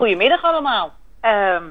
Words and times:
Goedemiddag 0.00 0.42
allemaal. 0.42 0.92
Ehm, 1.20 1.62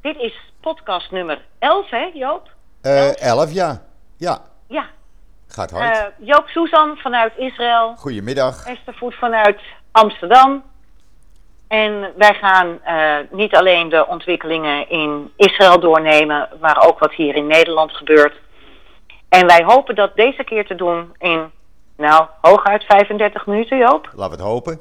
dit 0.00 0.16
is 0.16 0.52
podcast 0.60 1.10
nummer 1.10 1.44
11, 1.58 1.90
hè 1.90 2.10
Joop? 2.14 2.48
Eh 2.82 3.22
11, 3.22 3.52
ja. 3.52 3.82
Ja, 4.16 4.38
Ja. 4.68 4.86
gaat 5.48 5.70
hard. 5.70 5.96
Eh, 5.96 6.04
Joop 6.18 6.48
Susan 6.48 6.96
vanuit 6.96 7.32
Israël. 7.36 7.94
Goedemiddag. 7.96 8.66
Esther 8.66 8.94
Voet 8.94 9.14
vanuit 9.14 9.60
Amsterdam. 9.92 10.62
En 11.68 12.12
wij 12.16 12.34
gaan 12.34 12.82
eh, 12.82 13.16
niet 13.30 13.54
alleen 13.56 13.88
de 13.88 14.06
ontwikkelingen 14.06 14.88
in 14.90 15.32
Israël 15.36 15.80
doornemen, 15.80 16.48
maar 16.60 16.86
ook 16.86 16.98
wat 16.98 17.12
hier 17.12 17.34
in 17.34 17.46
Nederland 17.46 17.92
gebeurt. 17.92 18.34
En 19.28 19.46
wij 19.46 19.64
hopen 19.64 19.94
dat 19.94 20.16
deze 20.16 20.44
keer 20.44 20.66
te 20.66 20.74
doen 20.74 21.14
in, 21.18 21.50
nou, 21.96 22.26
hooguit 22.40 22.84
35 22.84 23.46
minuten, 23.46 23.78
Joop. 23.78 24.08
Laten 24.12 24.36
we 24.36 24.42
het 24.42 24.50
hopen. 24.52 24.80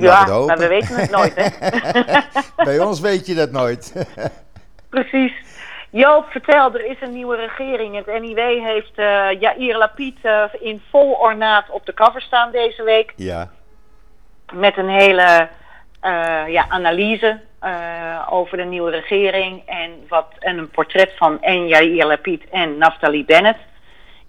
Ja, 0.00 0.26
maar 0.46 0.58
we 0.58 0.68
weten 0.68 0.96
het 0.96 1.10
nooit, 1.10 1.34
hè? 1.36 1.48
Bij 2.64 2.78
ons 2.78 3.00
weet 3.00 3.26
je 3.26 3.34
dat 3.34 3.50
nooit. 3.50 4.06
Precies. 4.90 5.32
Joop, 5.90 6.26
vertel, 6.30 6.74
er 6.74 6.84
is 6.84 7.00
een 7.00 7.12
nieuwe 7.12 7.36
regering. 7.36 7.96
Het 7.96 8.20
NIW 8.20 8.38
heeft 8.64 8.92
eh 8.94 9.40
Jair 9.40 9.76
Lapid 9.76 10.16
eh, 10.22 10.44
in 10.60 10.82
vol 10.90 11.12
ornaat 11.12 11.70
op 11.70 11.86
de 11.86 11.94
cover 11.94 12.22
staan 12.22 12.50
deze 12.52 12.82
week. 12.82 13.12
ja, 13.16 13.50
Met 14.52 14.76
een 14.76 14.88
hele 14.88 15.48
eh, 16.00 16.42
ja, 16.48 16.66
analyse 16.68 17.40
over 18.30 18.56
de 18.56 18.64
nieuwe 18.64 18.90
regering. 18.90 19.62
En, 19.66 19.90
wat, 20.08 20.26
en 20.38 20.58
een 20.58 20.70
portret 20.70 21.12
van 21.16 21.42
en 21.42 21.66
Jair 21.66 22.06
Lapid 22.06 22.42
en 22.50 22.78
Naftali 22.78 23.24
Bennett. 23.24 23.58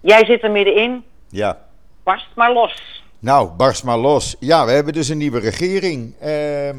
Jij 0.00 0.24
zit 0.24 0.42
er 0.42 0.50
middenin. 0.50 1.04
ja. 1.28 1.58
Barst 2.04 2.28
maar 2.34 2.52
los. 2.52 3.01
Nou, 3.22 3.50
barst 3.50 3.84
maar 3.84 3.98
los. 3.98 4.36
Ja, 4.38 4.66
we 4.66 4.72
hebben 4.72 4.92
dus 4.92 5.08
een 5.08 5.18
nieuwe 5.18 5.38
regering. 5.38 6.14
Ehm, 6.20 6.78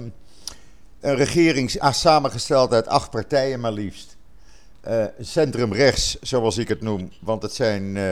een 1.00 1.16
regering 1.16 1.80
ah, 1.80 1.94
samengesteld 1.94 2.74
uit 2.74 2.88
acht 2.88 3.10
partijen 3.10 3.60
maar 3.60 3.72
liefst. 3.72 4.18
Eh, 4.82 5.06
centrumrechts, 5.20 6.18
zoals 6.22 6.58
ik 6.58 6.68
het 6.68 6.82
noem. 6.82 7.12
Want 7.20 7.42
het 7.42 7.54
zijn 7.54 7.98
eh, 7.98 8.12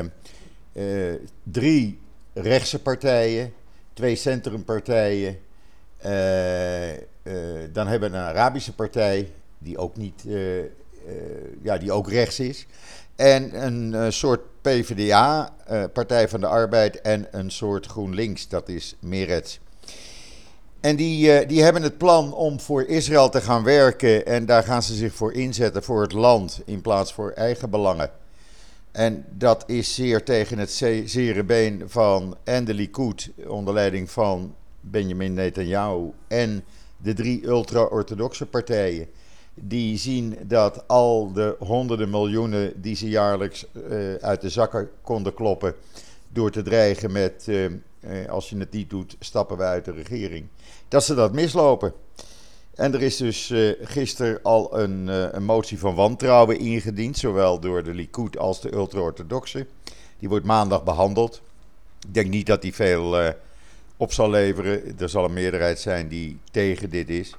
eh, 1.10 1.20
drie 1.44 2.00
rechtse 2.34 2.82
partijen, 2.82 3.54
twee 3.94 4.16
centrumpartijen. 4.16 5.40
Dan 7.72 7.88
hebben 7.88 8.12
we 8.12 8.18
een 8.18 8.23
Arabische 8.23 8.73
partij, 8.73 9.32
die 9.58 9.78
ook, 9.78 9.95
niet, 9.98 10.23
ja, 11.62 11.78
die 11.78 11.92
ook 11.92 12.10
rechts 12.10 12.40
is. 12.40 12.68
En 13.16 13.66
een 13.66 13.94
eh, 13.94 14.06
soort 14.10 14.42
PvdA, 14.62 15.54
eh, 15.66 15.84
Partij 15.94 16.30
van 16.30 16.40
de 16.40 16.48
Arbeid, 16.48 17.02
en 17.02 17.28
een 17.32 17.52
soort 17.52 17.86
GroenLinks, 17.86 18.48
dat 18.48 18.70
is 18.70 18.96
Meretz. 19.00 19.60
En 20.80 20.96
die, 20.96 21.32
eh, 21.32 21.48
die 21.48 21.64
hebben 21.64 21.82
het 21.84 21.98
plan 21.98 22.34
om 22.34 22.60
voor 22.60 22.84
Israël 22.84 23.30
te 23.30 23.42
gaan 23.42 23.64
werken 23.64 24.26
en 24.26 24.46
daar 24.46 24.64
gaan 24.64 24.84
ze 24.84 24.94
zich 24.94 25.14
voor 25.14 25.34
inzetten 25.34 25.84
voor 25.84 26.02
het 26.02 26.12
land 26.14 26.62
in 26.66 26.82
plaats 26.82 27.14
voor 27.14 27.32
eigen 27.32 27.70
belangen. 27.70 28.12
En 28.92 29.26
dat 29.30 29.64
is 29.68 29.96
zeer 29.96 30.24
tegen 30.24 30.58
het 30.58 30.72
ze- 30.72 31.04
zere 31.06 31.44
been 31.44 31.84
van 31.88 32.38
en 32.44 32.66
de 32.66 32.74
Likud 32.74 33.32
onder 33.48 33.74
leiding 33.74 34.12
van 34.12 34.56
Benjamin 34.80 35.34
Netanyahu 35.34 36.12
en 36.28 36.64
de 36.98 37.14
drie 37.14 37.46
ultra-orthodoxe 37.46 38.46
partijen. 38.46 39.08
Die 39.54 39.98
zien 39.98 40.38
dat 40.42 40.88
al 40.88 41.32
de 41.34 41.56
honderden 41.60 42.10
miljoenen 42.10 42.82
die 42.82 42.96
ze 42.96 43.10
jaarlijks 43.10 43.66
eh, 43.72 44.14
uit 44.14 44.42
de 44.42 44.50
zakken 44.50 44.90
konden 45.02 45.34
kloppen 45.34 45.76
door 46.30 46.52
te 46.52 46.62
dreigen 46.62 47.12
met 47.12 47.46
eh, 47.48 47.66
eh, 47.66 48.30
als 48.30 48.50
je 48.50 48.58
het 48.58 48.72
niet 48.72 48.90
doet, 48.90 49.16
stappen 49.20 49.58
we 49.58 49.64
uit 49.64 49.86
de 49.86 49.92
regering. 49.92 50.48
Dat 50.88 51.04
ze 51.04 51.14
dat 51.14 51.34
mislopen. 51.34 51.94
En 52.76 52.94
er 52.94 53.02
is 53.02 53.18
dus 53.18 53.54
gisteren 53.82 54.40
al 54.44 54.80
een, 54.80 55.08
een 55.08 55.44
motie 55.44 55.80
van 55.80 55.96
wantrouwen 55.96 56.60
ingediend, 56.60 57.18
zowel 57.18 57.60
door 57.60 57.84
de 57.84 57.94
Likud 57.94 58.38
als 58.38 58.61
de 58.61 58.73
ultra-orthodoxen. 58.73 59.67
Die 60.20 60.30
wordt 60.30 60.45
maandag 60.45 60.84
behandeld. 60.84 61.42
Ik 62.08 62.14
denk 62.14 62.30
niet 62.30 62.45
dat 62.45 62.61
die 62.61 62.73
veel 62.73 63.34
op 63.98 64.14
zal 64.14 64.30
leveren. 64.30 65.00
Er 65.00 65.10
zal 65.10 65.26
een 65.26 65.34
meerderheid 65.34 65.80
zijn 65.80 66.08
die 66.08 66.40
tegen 66.52 66.90
dit 66.90 67.10
is. 67.10 67.36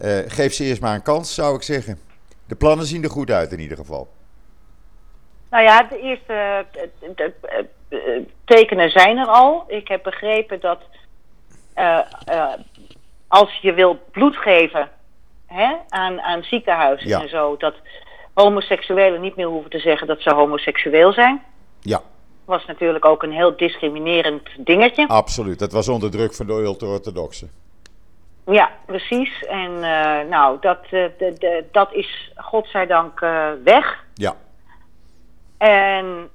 Eh, 0.00 0.18
geef 0.26 0.52
ze 0.54 0.64
eerst 0.64 0.80
maar 0.80 0.94
een 0.94 1.02
kans, 1.02 1.34
zou 1.34 1.54
ik 1.56 1.62
zeggen. 1.62 1.98
De 2.46 2.54
plannen 2.56 2.86
zien 2.86 3.02
er 3.02 3.10
goed 3.10 3.30
uit 3.30 3.52
in 3.52 3.60
ieder 3.60 3.76
geval. 3.76 4.08
Nou 5.50 5.62
ja, 5.64 5.82
de 5.82 5.98
eerste 6.00 6.32
eh, 6.32 6.58
de- 6.72 7.14
de- 7.16 7.34
eh, 7.88 8.22
tekenen 8.44 8.90
zijn 8.90 9.18
er 9.18 9.26
al. 9.26 9.64
Ik 9.68 9.88
heb 9.88 10.02
begrepen 10.02 10.60
dat 10.60 10.80
als 13.28 13.58
je 13.62 13.72
wil 13.72 13.98
bloed 14.10 14.36
geven 14.36 14.88
hè, 15.46 15.72
aan, 15.88 16.20
aan 16.20 16.42
ziekenhuizen 16.42 17.08
Ja. 17.08 17.20
en 17.22 17.28
zo, 17.28 17.56
dat 17.56 17.74
homoseksuelen 18.34 19.20
niet 19.20 19.36
meer 19.36 19.46
hoeven 19.46 19.70
te 19.70 19.78
zeggen 19.78 20.06
dat 20.06 20.20
ze 20.20 20.34
homoseksueel 20.34 21.12
zijn. 21.12 21.42
Ja, 21.80 22.00
Was 22.44 22.66
natuurlijk 22.66 23.04
ook 23.04 23.22
een 23.22 23.32
heel 23.32 23.56
discriminerend 23.56 24.48
dingetje. 24.58 25.08
absoluut. 25.08 25.58
Dat 25.58 25.72
was 25.72 25.88
onder 25.88 26.10
druk 26.10 26.34
van 26.34 26.46
de 26.46 26.52
ultra-orthodoxen. 26.52 27.50
Ja, 28.46 28.70
precies. 28.86 29.44
En 29.44 29.70
eh, 29.74 30.28
nou, 30.28 30.56
dat, 30.60 30.78
eh, 30.82 30.90
de, 30.90 31.34
de, 31.38 31.64
dat 31.72 31.92
is 31.92 32.32
godzijdank 32.36 33.20
eh 33.20 33.48
weg. 33.64 34.04
Ja, 34.14 34.36
En 35.58 36.28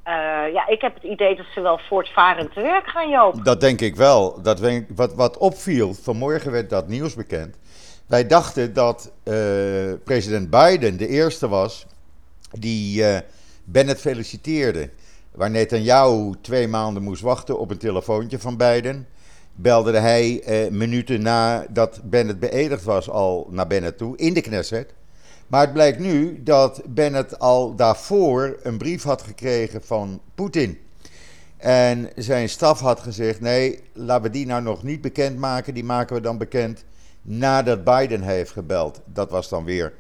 ja, 0.54 0.68
ik 0.68 0.82
heb 0.82 0.94
het 0.94 1.04
idee 1.04 1.36
dat 1.36 1.46
ze 1.54 1.62
wel 1.62 1.80
voortvarend 1.88 2.54
te 2.54 2.62
werk 2.62 2.88
gaan, 2.88 3.10
Joop. 3.10 3.46
Dat 3.46 3.62
denk 3.62 3.82
ik 3.82 3.96
wel. 3.96 4.42
Dat 4.42 4.60
wat, 4.96 5.14
wat 5.14 5.38
opviel, 5.38 5.94
vanmorgen 5.94 6.52
werd 6.52 6.70
dat 6.70 6.88
nieuws 6.88 7.16
bekend. 7.16 7.58
Wij 8.08 8.28
dachten 8.28 8.74
dat 8.74 9.12
president 10.04 10.50
Biden 10.50 10.98
de 10.98 11.08
eerste 11.08 11.48
was 11.48 11.86
die 12.52 13.04
Bennett 13.64 14.00
feliciteerde. 14.00 14.90
Waar 15.32 15.52
Netanyahu 15.52 16.34
twee 16.42 16.68
maanden 16.68 17.04
moest 17.04 17.22
wachten 17.22 17.60
op 17.60 17.70
een 17.70 17.78
telefoontje 17.78 18.40
van 18.40 18.58
Biden, 18.58 19.08
belde 19.56 19.98
hij 19.98 20.42
eh, 20.44 20.72
minuten 20.72 21.22
nadat 21.22 22.02
Bennett 22.04 22.40
beëdigd 22.40 22.84
was 22.84 23.10
al 23.10 23.48
naar 23.52 23.68
Bennett 23.68 23.98
toe 23.98 24.18
in 24.18 24.34
de 24.34 24.42
Knesset. 24.42 24.94
Maar 25.48 25.62
het 25.62 25.74
blijkt 25.74 26.00
nu 26.00 26.44
dat 26.44 26.82
Bennett 26.86 27.40
al 27.40 27.76
daarvoor 27.76 28.58
een 28.64 28.78
brief 28.78 29.04
had 29.04 29.22
gekregen 29.22 29.84
van 29.84 30.22
Poetin. 30.36 30.80
En 31.58 32.10
zijn 32.16 32.50
staf 32.50 32.80
had 32.80 33.00
gezegd: 33.00 33.40
nee, 33.40 33.80
laten 33.94 34.24
we 34.24 34.30
die 34.30 34.46
nou 34.46 34.62
nog 34.62 34.84
niet 34.84 35.02
bekendmaken. 35.02 35.74
Die 35.74 35.84
maken 35.84 36.16
we 36.16 36.22
dan 36.22 36.38
bekend 36.38 36.84
nadat 37.22 37.84
Biden 37.84 38.22
heeft 38.22 38.52
gebeld. 38.52 39.02
Dat 39.06 39.30
was 39.30 39.50
dan 39.50 39.64
weer 39.64 39.94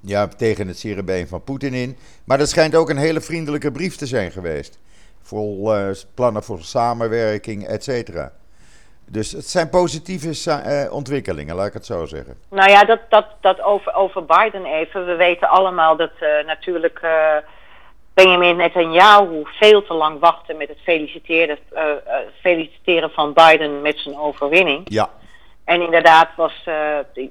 ja, 0.00 0.26
tegen 0.28 0.68
het 0.68 0.78
zere 0.78 1.02
been 1.02 1.28
van 1.28 1.44
Poetin 1.44 1.74
in. 1.74 1.96
Maar 2.24 2.38
dat 2.38 2.48
schijnt 2.48 2.74
ook 2.74 2.90
een 2.90 2.96
hele 2.96 3.20
vriendelijke 3.20 3.72
brief 3.72 3.96
te 3.96 4.06
zijn 4.06 4.32
geweest. 4.32 4.78
Vol 5.22 5.74
eh, 5.74 5.90
plannen 6.14 6.42
voor 6.42 6.62
samenwerking, 6.62 7.66
et 7.66 7.84
cetera. 7.84 8.32
Dus 9.12 9.32
het 9.32 9.46
zijn 9.46 9.70
positieve 9.70 10.50
eh, 10.50 10.92
ontwikkelingen, 10.92 11.54
laat 11.54 11.66
ik 11.66 11.72
het 11.72 11.86
zo 11.86 12.06
zeggen. 12.06 12.34
Nou 12.50 12.70
ja, 12.70 12.84
dat, 12.84 13.00
dat, 13.08 13.26
dat 13.40 13.62
over, 13.62 13.94
over 13.94 14.24
Biden 14.24 14.64
even. 14.64 15.06
We 15.06 15.14
weten 15.14 15.48
allemaal 15.48 15.96
dat 15.96 16.10
eh, 16.20 16.46
natuurlijk 16.46 16.98
eh, 17.02 17.36
Benjamin 18.14 18.56
Netanyahu 18.56 19.42
veel 19.44 19.82
te 19.82 19.94
lang 19.94 20.18
wachtte 20.18 20.54
met 20.54 20.68
het 20.68 20.78
feliciteren, 20.82 21.58
feliciteren 22.40 23.10
van 23.10 23.32
Biden 23.32 23.82
met 23.82 23.98
zijn 23.98 24.18
overwinning. 24.18 24.80
Ja, 24.84 25.10
En 25.64 25.82
inderdaad 25.82 26.28
was, 26.36 26.64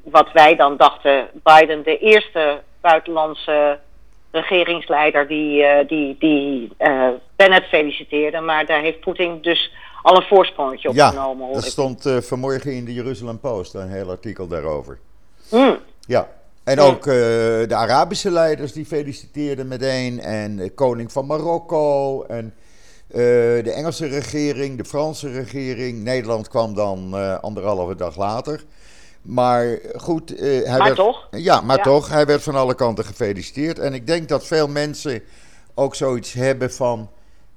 wat 0.04 0.32
wij 0.32 0.56
dan 0.56 0.78
dachten, 0.78 1.28
Biden 1.34 1.84
de 1.84 1.98
eerste 1.98 2.62
buitenlandse 2.82 3.80
regeringsleider 4.32 5.28
die, 5.28 5.86
die, 5.86 6.16
die 6.20 6.72
Bennett 7.36 7.66
feliciteerde. 7.68 8.40
Maar 8.40 8.66
daar 8.66 8.82
heeft 8.82 9.00
Poetin 9.00 9.42
dus 9.42 9.72
al 10.02 10.16
een 10.16 10.28
voorsprongetje 10.28 10.90
op 10.90 10.96
ja 10.96 11.36
dat 11.54 11.64
stond 11.64 12.06
eh, 12.06 12.18
vanmorgen 12.18 12.74
in 12.74 12.86
de 12.86 12.94
Jeruzalem 12.94 13.40
Post, 13.40 13.74
een 13.74 13.90
heel 13.90 14.10
artikel 14.10 14.48
daarover. 14.48 15.00
Hmm. 15.50 15.78
Ja, 16.00 16.28
en 16.70 16.80
ook 16.80 17.06
eh, 17.08 17.14
de 17.68 17.76
Arabische 17.76 18.32
leiders 18.32 18.74
die 18.74 18.86
feliciteerden 18.86 19.68
meteen. 19.68 20.20
En 20.20 20.56
de 20.56 20.70
koning 20.70 21.12
van 21.12 21.26
Marokko. 21.26 22.24
En 22.24 22.54
eh, 23.08 23.18
de 23.64 23.72
Engelse 23.76 24.08
regering, 24.08 24.78
de 24.78 24.86
Franse 24.86 25.32
regering. 25.32 26.04
Nederland 26.04 26.48
kwam 26.48 26.74
dan 26.74 27.12
eh, 27.14 27.40
anderhalve 27.40 27.96
dag 27.96 28.16
later. 28.16 28.64
Maar 29.22 29.80
goed, 29.96 30.34
hij 30.40 30.66
Maar 30.68 30.84
werd, 30.84 30.96
toch? 30.96 31.28
Ja, 31.32 31.62
maar 31.62 31.78
Ja. 31.78 31.84
toch. 31.84 32.10
Hij 32.10 32.26
werd 32.26 32.44
van 32.44 32.56
alle 32.56 32.76
kanten 32.76 33.06
gefeliciteerd. 33.06 33.80
En 33.80 33.94
ik 33.94 34.08
denk 34.08 34.28
dat 34.28 34.46
veel 34.46 34.68
mensen 34.68 35.24
ook 35.74 35.96
zoiets 35.96 36.34
hebben 36.34 36.72
van... 36.72 37.10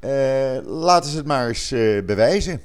eh, 0.03 0.57
laten 0.65 1.11
ze 1.11 1.17
het 1.17 1.27
maar 1.27 1.49
eens 1.49 1.73
eh, 1.73 2.03
bewijzen. 2.05 2.61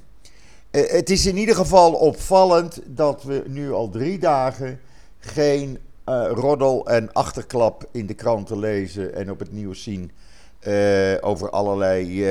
Eh, 0.71 0.91
het 0.91 1.09
is 1.09 1.25
in 1.25 1.37
ieder 1.37 1.55
geval 1.55 1.93
opvallend 1.93 2.81
dat 2.85 3.23
we 3.23 3.43
nu 3.47 3.71
al 3.71 3.89
drie 3.89 4.19
dagen 4.19 4.79
geen 5.19 5.79
roddel 6.33 6.87
en 6.87 7.13
achterklap 7.13 7.89
in 7.91 8.05
de 8.05 8.13
kranten 8.13 8.59
lezen 8.59 9.15
en 9.15 9.31
op 9.31 9.39
het 9.39 9.51
nieuws 9.51 9.83
zien 9.83 10.11
over 11.21 11.49
allerlei 11.49 12.23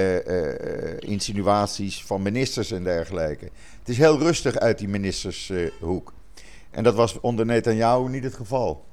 insinuaties 0.99 2.05
van 2.05 2.23
ministers 2.23 2.71
en 2.71 2.85
dergelijke. 2.85 3.45
Het 3.79 3.89
is 3.89 3.99
heel 3.99 4.19
rustig 4.19 4.57
uit 4.57 4.79
die 4.79 4.89
ministershoek. 4.89 6.13
En 6.71 6.83
dat 6.83 6.95
was 6.95 7.21
onder 7.21 7.47
Netanyahu 7.47 8.09
niet 8.09 8.25
het 8.25 8.35
geval. 8.35 8.85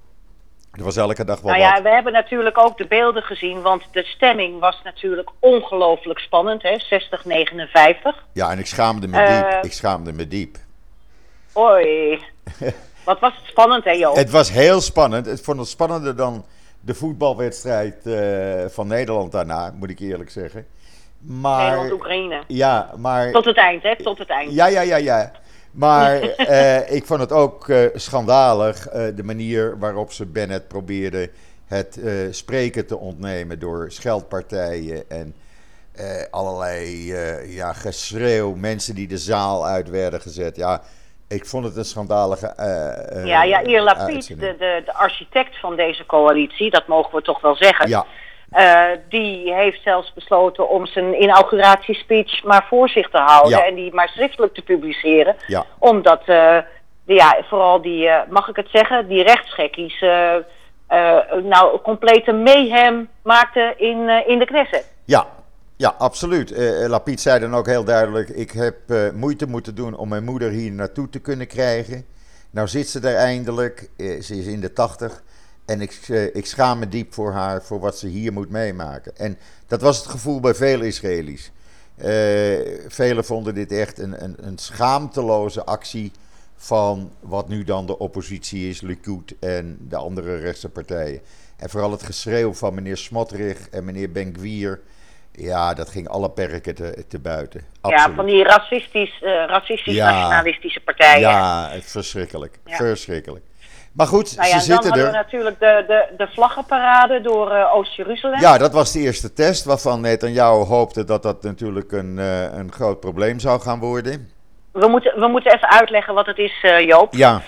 Er 0.78 0.84
was 0.84 0.96
elke 0.98 1.26
dag 1.26 1.42
wel 1.42 1.52
Nou 1.52 1.64
ja, 1.64 1.74
wat. 1.74 1.82
we 1.82 1.90
hebben 1.90 2.14
natuurlijk 2.14 2.58
ook 2.58 2.78
de 2.78 2.88
beelden 2.88 3.24
gezien, 3.24 3.62
want 3.62 3.84
de 3.92 4.04
stemming 4.04 4.60
was 4.60 4.82
natuurlijk 4.84 5.30
ongelooflijk 5.40 6.20
spannend, 6.20 6.62
hè? 6.62 6.78
60-59. 6.80 8.24
Ja, 8.32 8.52
en 8.52 8.60
ik 8.60 8.66
schaamde 8.66 9.08
me 9.08 9.18
Eh, 9.18 9.50
diep. 9.52 9.64
Ik 9.64 9.74
schaamde 9.74 10.14
me 10.14 10.28
diep. 10.28 10.58
Oei. 11.58 12.22
Wat 13.06 13.20
was 13.20 13.34
het 13.36 13.46
spannend, 13.46 13.84
hè, 13.84 13.92
Joop? 13.92 14.16
Het 14.16 14.30
was 14.30 14.52
heel 14.52 14.82
spannend. 14.82 15.28
Ik 15.28 15.44
vond 15.44 15.60
het 15.60 15.68
spannender 15.68 16.16
dan 16.16 16.46
de 16.80 16.94
voetbalwedstrijd 16.94 18.06
eh, 18.06 18.66
van 18.70 18.88
Nederland 18.88 19.32
daarna, 19.32 19.74
moet 19.80 19.90
ik 19.90 20.00
eerlijk 20.00 20.30
zeggen. 20.30 20.66
Maar, 21.20 21.64
Nederland-Oekraïne. 21.64 22.44
ja, 22.48 22.92
maar 22.98 23.32
Tot 23.32 23.46
het 23.46 23.58
eind, 23.58 23.84
hè? 23.84 23.96
Tot 24.04 24.18
het 24.18 24.30
eind. 24.30 24.54
Ja, 24.54 24.68
ja, 24.68 24.82
ja, 24.82 24.96
ja. 24.98 25.32
Maar 25.74 26.22
eh, 26.22 26.96
ik 26.96 27.06
vond 27.06 27.20
het 27.20 27.32
ook 27.32 27.70
eh, 27.70 27.86
schandalig 27.94 28.88
eh, 28.88 29.06
de 29.16 29.24
manier 29.24 29.80
waarop 29.80 30.12
ze 30.12 30.26
Bennett 30.26 30.68
probeerden 30.68 31.30
het 31.66 32.00
spreken 32.30 32.86
te 32.86 32.98
ontnemen 32.98 33.60
door 33.60 33.92
scheldpartijen 33.92 35.10
en 35.10 35.36
allerlei 36.32 37.06
ja, 37.46 37.74
geschreeuw, 37.74 38.56
mensen 38.56 38.96
die 38.96 39.08
de 39.08 39.18
zaal 39.18 39.66
uit 39.66 39.90
werden 39.90 40.22
gezet. 40.22 40.56
Ja, 40.56 40.82
ik 41.28 41.46
vond 41.46 41.66
het 41.66 41.78
een 41.78 41.86
schandalige. 41.86 42.54
Ja, 43.26 43.46
Yair 43.46 43.82
Lapid, 43.82 44.02
uitzending. 44.02 44.52
de, 44.52 44.58
de, 44.58 44.82
de 44.86 44.94
architect 44.94 45.60
van 45.60 45.76
deze 45.76 46.06
coalitie, 46.06 46.70
dat 46.70 46.88
mogen 46.88 47.16
we 47.16 47.22
toch 47.22 47.42
wel 47.42 47.56
zeggen. 47.56 47.90
Ja, 47.90 48.06
Eh, 48.54 48.84
die 49.10 49.54
heeft 49.54 49.82
zelfs 49.84 50.14
besloten 50.14 50.70
om 50.70 50.86
zijn 50.86 51.22
inauguratiespeech 51.22 52.44
maar 52.44 52.66
voor 52.70 52.90
zich 52.90 53.10
te 53.10 53.18
houden 53.18 53.50
Ja. 53.58 53.66
en 53.66 53.76
die 53.76 53.94
maar 53.94 54.10
schriftelijk 54.10 54.54
te 54.54 54.62
publiceren. 54.62 55.36
ja, 55.48 55.66
Omdat, 55.80 56.20
eh, 56.20 56.58
de- 57.06 57.14
ja, 57.14 57.38
vooral 57.50 57.82
die, 57.82 58.08
eh, 58.08 58.22
mag 58.30 58.48
ik 58.48 58.56
het 58.56 58.70
zeggen, 58.72 59.08
die 59.08 59.24
rechtsgekkies 59.24 60.00
nou 61.44 61.80
complete 61.84 62.32
mayhem 62.32 63.10
maakten 63.24 63.80
in, 63.80 64.10
in 64.28 64.40
de 64.40 64.46
Knesset. 64.46 64.92
ja. 65.06 65.26
Ja, 65.78 65.96
absoluut. 65.98 66.52
Eh 66.52 66.88
Lapid 66.90 67.22
zei 67.22 67.40
dan 67.40 67.56
ook 67.56 67.66
heel 67.66 67.84
duidelijk: 67.84 68.30
Ik 68.30 68.52
heb 68.52 68.76
moeite 69.14 69.48
moeten 69.48 69.76
doen 69.76 69.96
om 69.96 70.10
mijn 70.10 70.24
moeder 70.24 70.50
hier 70.50 70.72
naartoe 70.72 71.10
te 71.10 71.20
kunnen 71.20 71.48
krijgen. 71.48 72.06
Nou 72.52 72.68
zit 72.68 72.88
ze 72.88 73.08
er 73.08 73.16
eindelijk. 73.16 73.90
Ze 73.98 74.36
is 74.38 74.46
in 74.48 74.60
de 74.62 74.74
tachtig. 74.74 75.22
En 75.66 75.82
ik, 75.82 76.00
eh, 76.08 76.36
ik 76.36 76.46
schaam 76.46 76.80
me 76.80 76.88
diep 76.88 77.14
voor 77.14 77.32
haar, 77.32 77.64
voor 77.64 77.80
wat 77.80 77.98
ze 77.98 78.08
hier 78.08 78.34
moet 78.34 78.50
meemaken. 78.50 79.18
En 79.18 79.38
dat 79.68 79.82
was 79.82 79.98
het 79.98 80.08
gevoel 80.08 80.40
bij 80.40 80.54
vele 80.56 80.86
Israëli's. 80.88 81.52
Eh 81.96 82.12
velen 82.88 83.26
vonden 83.26 83.54
dit 83.54 83.72
echt 83.72 84.00
een, 84.00 84.24
een, 84.24 84.36
een 84.40 84.58
schaamteloze 84.58 85.64
actie 85.66 86.12
van 86.56 87.12
wat 87.20 87.48
nu 87.48 87.64
dan 87.64 87.86
de 87.86 88.00
oppositie 88.00 88.70
is, 88.70 88.82
Likud 88.82 89.36
en 89.40 89.78
de 89.80 89.96
andere 89.96 90.38
rechtse 90.38 90.70
partijen. 90.70 91.22
En 91.58 91.70
vooral 91.70 91.92
het 91.92 92.04
geschreeuw 92.04 92.54
van 92.54 92.74
meneer 92.74 92.98
Smotrich 92.98 93.70
en 93.70 93.86
meneer 93.86 94.12
Ben-Gvir. 94.12 94.82
Ja, 95.32 95.74
dat 95.74 95.90
ging 95.90 96.08
alle 96.08 96.30
perken 96.30 96.76
te, 96.76 97.06
te 97.08 97.20
buiten. 97.20 97.62
Ja, 97.82 98.14
van 98.14 98.26
die 98.26 98.44
racistisch, 98.44 99.22
eh, 99.22 99.30
racistisch 99.48 99.94
Ja. 99.94 100.12
nationalistische 100.12 100.80
partijen. 100.80 101.20
Ja, 101.20 101.70
het 101.72 101.86
verschrikkelijk. 101.86 102.60
Ja. 102.66 102.76
Verschrikkelijk. 102.76 103.46
Maar 103.94 104.08
goed, 104.08 104.36
Nou 104.38 104.48
ja, 104.50 104.60
ze 104.60 104.72
en 104.72 104.76
dan 104.76 104.84
zitten 104.84 104.90
hadden 104.90 105.06
er. 105.06 105.12
we 105.12 105.18
natuurlijk 105.18 105.60
de, 105.60 105.84
de, 105.88 106.08
de 106.18 106.28
vlaggenparade 106.34 107.22
door 107.22 107.52
eh, 107.52 107.76
Oost-Jeruzalem. 107.76 108.40
Ja, 108.40 108.58
dat 108.58 108.74
was 108.74 108.92
de 108.92 109.00
eerste 109.00 109.34
test 109.34 109.66
waarvan 109.66 110.02
Netanyahu 110.02 110.64
hoopte 110.64 111.04
dat 111.04 111.24
dat 111.24 111.44
natuurlijk 111.44 111.92
een, 111.92 112.20
eh, 112.20 112.42
een 112.58 112.72
groot 112.72 113.00
probleem 113.00 113.40
zou 113.40 113.62
gaan 113.62 113.80
worden. 113.80 114.32
We, 114.72 114.88
moeten, 114.88 115.20
we 115.20 115.28
moeten 115.28 115.54
even 115.54 115.70
uitleggen 115.72 116.14
wat 116.14 116.26
het 116.26 116.38
is, 116.38 116.60
eh, 116.62 116.80
Joop. 116.86 117.14
Ja, 117.14 117.42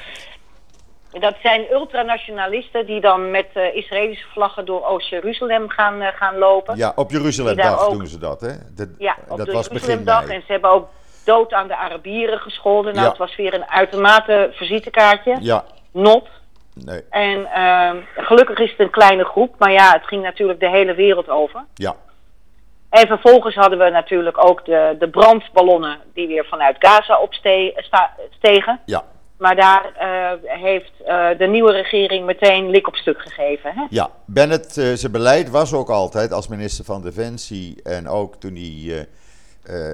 Dat 1.19 1.36
zijn 1.42 1.65
ultranationalisten 1.71 2.86
die 2.86 3.01
dan 3.01 3.31
met 3.31 3.48
Israëlische 3.74 4.27
vlaggen 4.33 4.65
door 4.65 4.86
Oost-Jeruzalem 4.86 5.69
gaan, 5.69 6.01
gaan 6.01 6.38
lopen. 6.38 6.77
ja 6.77 6.91
op 6.95 7.12
Jeruzalemdag 7.12 7.88
ook- 7.88 7.94
doen 7.94 8.07
ze 8.07 8.18
dat, 8.18 8.41
hè? 8.41 8.51
Ja, 8.98 9.15
op 9.27 9.38
dat 9.38 9.45
de 9.48 9.51
was 9.53 9.68
begin 9.68 9.88
Jeruzalemdag. 9.88 10.27
En 10.27 10.41
ze 10.45 10.51
hebben 10.51 10.69
ook 10.69 10.88
dood 11.24 11.53
aan 11.53 11.68
de 11.68 11.75
Arabieren 11.75 12.39
gescholden. 12.39 12.91
Nou, 12.94 13.03
Ja. 13.03 13.09
het 13.09 13.19
was 13.19 13.36
weer 13.36 13.53
een 13.53 13.69
uitermate 13.69 14.50
visitekaartje. 14.53 15.38
Ja, 15.39 15.63
Not. 15.95 16.27
nee, 16.74 17.03
En 17.09 17.45
ehm, 17.45 17.97
gelukkig 18.15 18.59
is 18.59 18.69
het 18.71 18.80
een 18.80 18.89
kleine 18.89 19.24
groep. 19.24 19.56
Maar 19.57 19.71
ja, 19.71 19.92
het 19.92 20.03
ging 20.07 20.24
natuurlijk 20.24 20.59
de 20.59 20.69
hele 20.69 20.94
wereld 20.94 21.30
over. 21.30 21.63
ja, 21.74 21.95
En 22.89 23.07
vervolgens 23.07 23.56
hadden 23.56 23.80
we 23.80 23.89
natuurlijk 23.89 24.45
ook 24.45 24.65
de, 24.65 24.95
de 25.00 25.09
brandballonnen 25.09 25.97
die 26.13 26.27
weer 26.27 26.45
vanuit 26.45 26.75
Gaza 26.80 27.19
opstegen. 27.19 28.80
ja, 28.86 29.03
Maar 29.38 29.56
daar 29.56 29.92
eh, 29.97 30.59
heeft 30.62 30.92
eh, 31.06 31.27
de 31.38 31.45
nieuwe 31.47 31.71
regering 31.71 32.25
meteen 32.25 32.69
lik 32.69 32.88
op 32.88 32.95
stuk 32.95 33.21
gegeven. 33.21 33.71
Hè? 33.75 33.86
ja. 33.89 34.09
Bennett, 34.25 34.77
eh, 34.77 34.94
zijn 34.94 35.12
beleid 35.12 35.50
was 35.50 35.74
ook 35.74 35.89
altijd 35.89 36.31
als 36.31 36.48
minister 36.48 36.86
van 36.86 37.01
Defensie 37.01 37.81
en 37.83 38.07
ook 38.07 38.36
toen 38.36 38.56
hij 38.56 39.07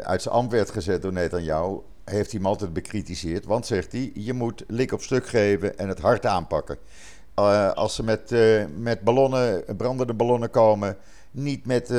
uit 0.03 0.21
zijn 0.21 0.35
ambt 0.35 0.51
werd 0.51 0.71
gezet 0.71 1.01
door 1.01 1.13
Netanyahu, 1.13 1.79
heeft 2.11 2.31
hij 2.31 2.39
hem 2.39 2.49
altijd 2.49 2.73
bekritiseerd. 2.73 3.45
Want, 3.45 3.65
zegt 3.65 3.91
hij, 3.91 4.11
je 4.13 4.33
moet 4.33 4.63
lik 4.67 4.91
op 4.91 5.01
stuk 5.01 5.27
geven 5.27 5.77
en 5.77 5.87
het 5.87 5.99
hard 5.99 6.25
aanpakken. 6.25 6.77
Eh, 7.33 7.71
als 7.71 7.95
ze 7.95 8.03
met, 8.03 8.31
eh, 8.31 8.63
met 8.77 9.01
ballonnen, 9.01 9.63
brandende 9.77 10.13
ballonnen 10.13 10.49
komen, 10.49 10.97
niet 11.31 11.65
met 11.65 11.89
eh, 11.89 11.97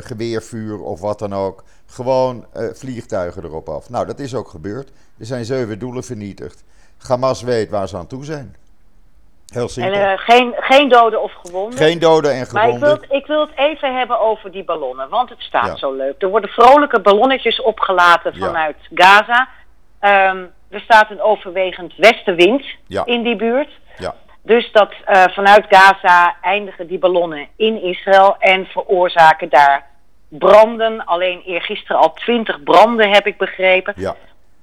geweervuur 0.00 0.80
of 0.80 1.00
wat 1.00 1.18
dan 1.18 1.34
ook, 1.34 1.64
gewoon 1.86 2.46
vliegtuigen 2.72 3.44
erop 3.44 3.68
af. 3.68 3.90
Nou, 3.90 4.06
dat 4.06 4.18
is 4.18 4.34
ook 4.34 4.48
gebeurd. 4.48 4.92
Er 5.18 5.26
zijn 5.26 5.44
zeven 5.44 5.78
doelen 5.78 6.04
vernietigd. 6.04 6.64
Hamas 6.96 7.42
weet 7.42 7.70
waar 7.70 7.88
ze 7.88 7.96
aan 7.96 8.06
toe 8.06 8.24
zijn. 8.24 8.56
Heel 9.54 9.68
simpel. 9.68 10.00
eh, 10.00 10.12
geen, 10.16 10.54
geen 10.56 10.88
doden 10.88 11.22
of 11.22 11.32
gewonden. 11.44 11.78
Geen 11.78 11.98
doden 11.98 12.32
en 12.32 12.46
maar 12.52 12.68
ik 12.68 12.78
wil, 12.78 12.88
gewonden. 12.88 13.10
ik 13.10 13.26
wil 13.26 13.40
het 13.40 13.50
even 13.56 13.96
hebben 13.96 14.20
over 14.20 14.50
die 14.50 14.64
ballonnen, 14.64 15.08
want 15.08 15.28
het 15.30 15.40
staat 15.40 15.66
Ja. 15.66 15.76
zo 15.76 15.92
leuk. 15.92 16.22
Er 16.22 16.28
worden 16.28 16.50
vrolijke 16.50 17.00
ballonnetjes 17.00 17.62
opgelaten 17.62 18.32
Ja. 18.34 18.46
vanuit 18.46 18.76
Gaza. 18.94 19.48
Ehm, 20.00 20.44
er 20.70 20.80
staat 20.80 21.10
een 21.10 21.22
overwegend 21.22 21.92
westenwind 21.96 22.64
Ja. 22.86 23.02
in 23.04 23.22
die 23.22 23.36
buurt. 23.36 23.68
Ja, 23.98 24.14
Dus 24.42 24.72
dat 24.72 24.92
eh, 25.04 25.24
vanuit 25.30 25.66
Gaza 25.68 26.36
eindigen 26.40 26.86
die 26.86 26.98
ballonnen 26.98 27.46
in 27.56 27.82
Israël 27.82 28.36
en 28.38 28.66
veroorzaken 28.66 29.48
daar 29.48 29.86
branden. 30.28 31.04
Alleen 31.04 31.42
eergisteren 31.46 31.96
al 32.00 32.12
twintig 32.12 32.62
branden, 32.62 33.10
heb 33.12 33.26
ik 33.26 33.36
begrepen. 33.38 33.92
ja, 33.96 34.14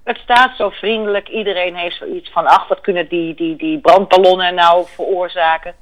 Het 0.03 0.18
staat 0.18 0.56
zo 0.57 0.69
vriendelijk. 0.69 1.30
Iedereen 1.30 1.75
heeft 1.75 1.98
zoiets 1.98 2.31
van, 2.31 2.45
ach, 2.45 2.68
wat 2.68 2.81
kunnen 2.81 3.07
die, 3.07 3.36
die, 3.36 3.55
die 3.55 3.79
brandballonnen 3.79 4.55
nou 4.55 4.86
veroorzaken? 4.88 5.75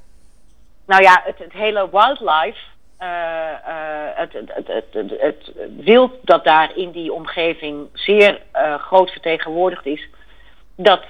Nou 0.86 1.02
ja, 1.02 1.22
het, 1.24 1.38
het 1.38 1.54
hele 1.54 1.90
wildlife, 1.92 2.60
eh, 2.98 3.08
het, 4.16 4.34
het, 4.34 4.52
het, 4.54 4.68
het, 4.68 4.86
het, 4.94 5.20
het 5.20 5.52
wild 5.78 6.12
dat 6.22 6.44
daar 6.44 6.78
in 6.78 6.92
die 6.92 7.14
omgeving 7.14 7.88
zeer 7.94 8.42
eh, 8.52 8.76
groot 8.76 9.12
vertegenwoordigd 9.12 9.86
is, 9.86 10.08
dat 10.76 11.04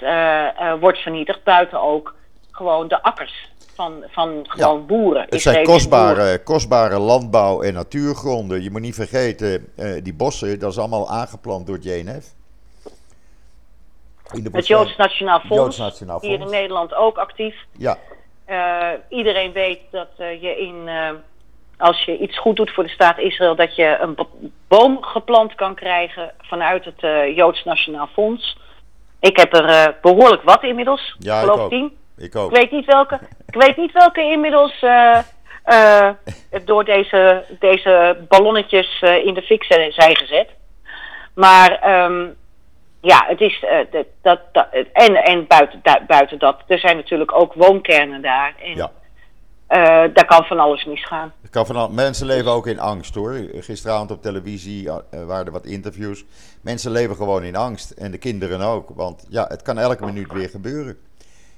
wordt 0.80 0.98
vernietigd. 0.98 1.44
Buiten 1.44 1.82
ook 1.82 2.16
gewoon 2.52 2.88
de 2.88 3.02
akkers 3.02 3.50
van, 3.76 4.04
van 4.08 4.46
gewoon 4.48 4.86
boeren. 4.86 5.26
Het 5.30 5.42
zijn 5.42 5.56
boeren. 5.56 5.74
kostbare, 5.74 6.44
kostbare 6.44 7.00
landbouw- 7.00 7.62
en 7.62 7.74
natuurgronden. 7.74 8.64
Je 8.64 8.72
moet 8.72 8.82
niet 8.82 8.96
vergeten, 8.96 9.74
die 10.04 10.14
bossen, 10.14 10.60
dat 10.60 10.72
is 10.72 10.78
allemaal 10.78 11.10
aangeplant 11.10 11.68
door 11.68 11.78
JNF. 11.80 12.38
Het. 14.52 14.68
Joods 14.68 14.96
Nationaal 14.96 15.40
Fonds, 15.40 15.56
Joods 15.56 15.78
Nationaal 15.78 16.20
hier 16.22 16.40
in. 16.40 16.50
Nederland 16.50 16.94
ook 16.96 17.18
actief. 17.18 17.56
Ja, 17.78 17.98
Eh, 18.46 18.88
iedereen 19.10 19.52
weet 19.52 19.80
dat 19.92 20.08
eh, 20.18 20.42
je 20.42 20.58
in, 20.58 20.88
eh, 20.88 21.10
als 21.78 22.04
je 22.04 22.18
iets 22.18 22.38
goed 22.40 22.56
doet 22.56 22.72
voor 22.74 22.84
de 22.84 22.90
staat 22.90 23.18
Israël, 23.20 23.56
dat 23.56 23.76
je 23.76 23.98
een 24.02 24.16
bo- 24.16 24.30
boom 24.68 25.04
geplant 25.04 25.56
kan 25.56 25.76
krijgen 25.76 26.32
vanuit 26.42 26.86
het 26.86 27.02
Joods 27.36 27.64
Nationaal 27.64 28.08
Fonds. 28.14 28.58
Ik 29.20 29.38
heb 29.38 29.54
er 29.54 29.66
eh, 29.66 29.88
behoorlijk 30.02 30.44
wat 30.44 30.64
inmiddels, 30.64 31.16
Ja, 31.20 31.42
ik 31.42 31.50
ook. 31.58 31.70
tien. 31.70 31.98
ik 32.18 32.24
Ik 32.26 32.36
ook. 32.36 32.52
weet 32.56 32.72
niet 32.72 32.86
welke, 32.86 33.20
ik 33.48 33.56
weet 33.62 33.78
niet 33.78 33.92
welke 33.92 34.22
inmiddels 34.22 34.80
door 36.66 36.86
deze, 36.86 37.44
deze 37.60 38.18
ballonnetjes 38.28 39.02
in 39.02 39.34
de 39.34 39.42
fik 39.42 39.64
zijn 39.64 39.92
zijn 39.92 40.16
gezet. 40.18 40.50
Maar 41.36 41.72
ehm, 41.72 42.28
ja, 43.02 43.26
het 43.28 43.42
is 43.42 43.64
eh, 43.64 43.78
dat, 43.92 44.06
dat, 44.22 44.40
dat, 44.52 44.68
en, 44.94 45.16
en 45.16 45.48
buiten, 45.48 45.80
da- 45.84 46.04
buiten 46.08 46.40
dat, 46.40 46.62
er 46.68 46.80
zijn 46.80 46.96
natuurlijk 46.96 47.34
ook 47.36 47.54
woonkernen 47.54 48.22
daar. 48.22 48.56
En 48.64 48.76
Ja. 48.76 48.92
eh, 49.68 50.14
daar 50.14 50.26
kan 50.26 50.44
van 50.46 50.60
alles 50.60 50.86
misgaan. 50.86 51.34
Het 51.42 51.52
kan 51.52 51.66
van 51.66 51.76
al- 51.76 51.90
mensen 51.90 52.26
leven 52.26 52.52
ook 52.52 52.68
in 52.68 52.80
angst 52.80 53.16
hoor. 53.16 53.34
Gisteravond 53.54 54.12
op 54.12 54.22
televisie 54.22 54.90
eh, 54.90 54.96
waren 55.26 55.46
er 55.46 55.52
wat 55.52 55.66
interviews. 55.66 56.26
Mensen 56.62 56.92
leven 56.92 57.16
gewoon 57.16 57.44
in 57.44 57.56
angst. 57.56 57.92
En 57.92 58.12
de 58.12 58.18
kinderen 58.18 58.62
ook. 58.62 58.90
Want 58.96 59.26
ja, 59.30 59.46
het 59.48 59.62
kan 59.62 59.78
elke 59.78 60.06
minuut 60.06 60.32
weer 60.32 60.50
gebeuren. 60.50 60.98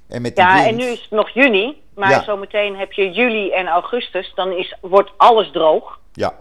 En 0.10 0.22
met 0.22 0.36
die 0.36 0.46
Ja, 0.46 0.54
wind, 0.56 0.68
en 0.68 0.76
nu 0.76 0.84
is 0.84 1.02
het 1.02 1.12
nog 1.12 1.30
juni, 1.30 1.82
maar 1.96 2.10
Ja. 2.10 2.24
zometeen 2.24 2.76
heb 2.78 2.92
je 2.92 3.12
juli 3.12 3.52
en 3.52 3.68
augustus. 3.68 4.32
Dan 4.36 4.52
is, 4.52 4.76
wordt 4.82 5.12
alles 5.18 5.52
droog. 5.52 6.00
Ja, 6.14 6.34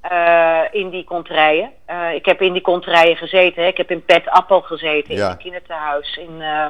eh, 0.00 0.60
in 0.70 0.90
die 0.90 1.04
kontrijen. 1.04 1.70
Eh, 1.84 2.14
ik 2.14 2.24
heb 2.26 2.40
in 2.40 2.52
die 2.52 2.62
kontrijen 2.62 3.16
gezeten. 3.16 3.62
Hè. 3.62 3.68
Ik 3.68 3.76
heb 3.76 3.90
in 3.90 4.04
Pet 4.04 4.28
Appel 4.28 4.60
gezeten, 4.60 5.14
Ja. 5.14 5.24
in 5.24 5.30
het 5.30 5.38
kinderthuis. 5.42 6.16
In, 6.16 6.40
eh, 6.40 6.66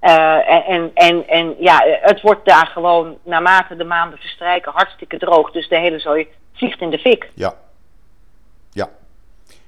Uh, 0.00 0.68
en, 0.68 0.90
en, 0.94 1.28
en 1.28 1.54
ja, 1.58 1.82
het 2.00 2.20
wordt 2.20 2.46
daar 2.46 2.66
gewoon 2.66 3.18
naarmate 3.24 3.76
de 3.76 3.84
maanden 3.84 4.18
verstrijken 4.18 4.72
hartstikke 4.72 5.18
droog. 5.18 5.50
Dus 5.50 5.68
de 5.68 5.78
hele 5.78 5.98
zooi 5.98 6.28
vliegt 6.52 6.80
in 6.80 6.90
de 6.90 6.98
fik. 6.98 7.30
Ja. 7.34 7.54
Ja. 8.70 8.88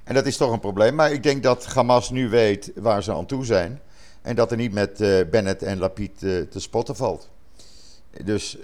En 0.04 0.14
dat 0.14 0.26
is 0.26 0.36
toch 0.36 0.52
een 0.52 0.60
probleem. 0.60 0.94
Maar 0.94 1.12
ik 1.12 1.22
denk 1.22 1.42
dat 1.42 1.66
Hamas 1.74 2.10
nu 2.10 2.28
weet 2.28 2.72
waar 2.74 3.02
ze 3.02 3.12
aan 3.14 3.26
toe 3.26 3.44
zijn. 3.44 3.80
En 4.22 4.36
dat 4.36 4.50
er 4.50 4.56
niet 4.56 4.72
met 4.72 5.26
Bennett 5.30 5.62
en 5.62 5.78
Lapid 5.78 6.18
te 6.18 6.60
spotten 6.60 6.96
valt. 6.96 7.30
Dus 8.24 8.58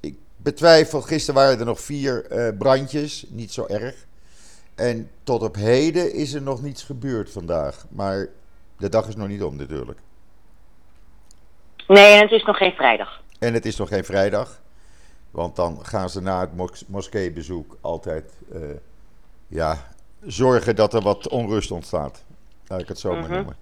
ik 0.00 0.18
betwijfel, 0.44 1.00
gisteren 1.00 1.40
waren 1.40 1.58
er 1.58 1.64
nog 1.64 1.80
vier 1.80 2.26
brandjes, 2.58 3.24
niet 3.28 3.52
zo 3.52 3.66
erg. 3.66 3.94
En 4.74 5.10
tot 5.22 5.42
op 5.42 5.54
heden 5.54 6.12
is 6.14 6.32
er 6.32 6.42
nog 6.42 6.62
niets 6.62 6.82
gebeurd 6.82 7.30
vandaag. 7.30 7.84
Maar 7.88 8.28
de 8.76 8.88
dag 8.88 9.08
is 9.08 9.16
nog 9.16 9.28
niet 9.28 9.42
om 9.42 9.56
natuurlijk. 9.56 9.98
Nee, 11.86 12.14
en 12.14 12.20
het 12.20 12.30
is 12.30 12.44
nog 12.44 12.56
geen 12.56 12.72
vrijdag. 12.72 13.20
En 13.38 13.54
het 13.54 13.66
is 13.66 13.76
nog 13.76 13.88
geen 13.88 14.04
vrijdag. 14.04 14.60
Want 15.30 15.56
dan 15.56 15.84
gaan 15.84 16.10
ze 16.10 16.20
na 16.20 16.40
het 16.40 16.56
mos 16.56 16.84
moskeebezoek 16.86 17.76
altijd 17.80 18.32
uh, 18.52 18.60
ja, 19.48 19.86
zorgen 20.20 20.76
dat 20.76 20.94
er 20.94 21.02
wat 21.02 21.28
onrust 21.28 21.70
ontstaat. 21.70 22.24
Laat 22.66 22.80
ik 22.80 22.88
het 22.88 22.98
zo 22.98 23.12
maar 23.12 23.22
mhm. 23.22 23.32
noemen. 23.32 23.56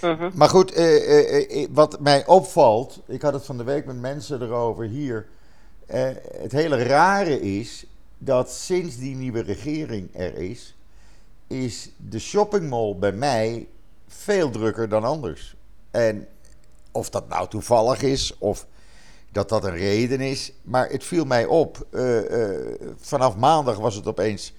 Mm 0.00 0.30
Maar 0.34 0.48
goed, 0.48 0.78
uh, 0.78 1.50
uh, 1.50 1.66
wat 1.70 2.00
mij 2.00 2.26
opvalt, 2.26 3.00
ik 3.06 3.22
had 3.22 3.32
het 3.32 3.44
van 3.44 3.56
de 3.56 3.64
week 3.64 3.86
met 3.86 4.00
mensen 4.00 4.42
erover 4.42 4.84
hier. 4.84 5.26
Het 6.40 6.52
hele 6.52 6.82
rare 6.82 7.40
is 7.40 7.86
dat 8.18 8.50
sinds 8.50 8.96
die 8.96 9.16
nieuwe 9.16 9.40
regering 9.40 10.08
er 10.12 10.34
is, 10.36 10.76
is 11.46 11.90
de 11.96 12.18
shoppingmall 12.18 12.96
bij 12.96 13.12
mij 13.12 13.68
veel 14.06 14.50
drukker 14.50 14.88
dan 14.88 15.04
anders. 15.04 15.56
En 15.90 16.28
of 16.92 17.10
dat 17.10 17.28
nou 17.28 17.48
toevallig 17.48 18.02
is 18.02 18.38
of 18.38 18.66
dat 19.32 19.48
dat 19.48 19.64
een 19.64 19.76
reden 19.76 20.20
is, 20.20 20.52
maar 20.62 20.88
het 20.88 21.04
viel 21.04 21.24
mij 21.24 21.46
op. 21.46 21.86
Uh, 21.90 22.30
uh, 22.30 22.58
vanaf 22.96 23.36
maandag 23.36 23.78
was 23.78 23.94
het 23.94 24.06
opeens 24.06 24.52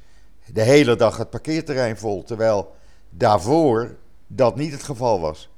de 0.45 0.61
hele 0.61 0.95
dag 0.95 1.17
het 1.17 1.29
parkeerterrein 1.29 1.97
vol, 1.97 2.23
terwijl 2.23 2.75
daarvoor 3.09 3.95
dat 4.27 4.55
niet 4.55 4.71
het 4.71 4.83
geval 4.83 5.19
was. 5.19 5.49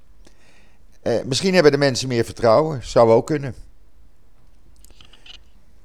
Misschien 1.25 1.53
hebben 1.53 1.72
de 1.72 1.77
mensen 1.77 2.08
meer 2.08 2.25
vertrouwen, 2.25 2.84
zou 2.84 3.12
ook 3.12 3.25
kunnen. 3.25 3.56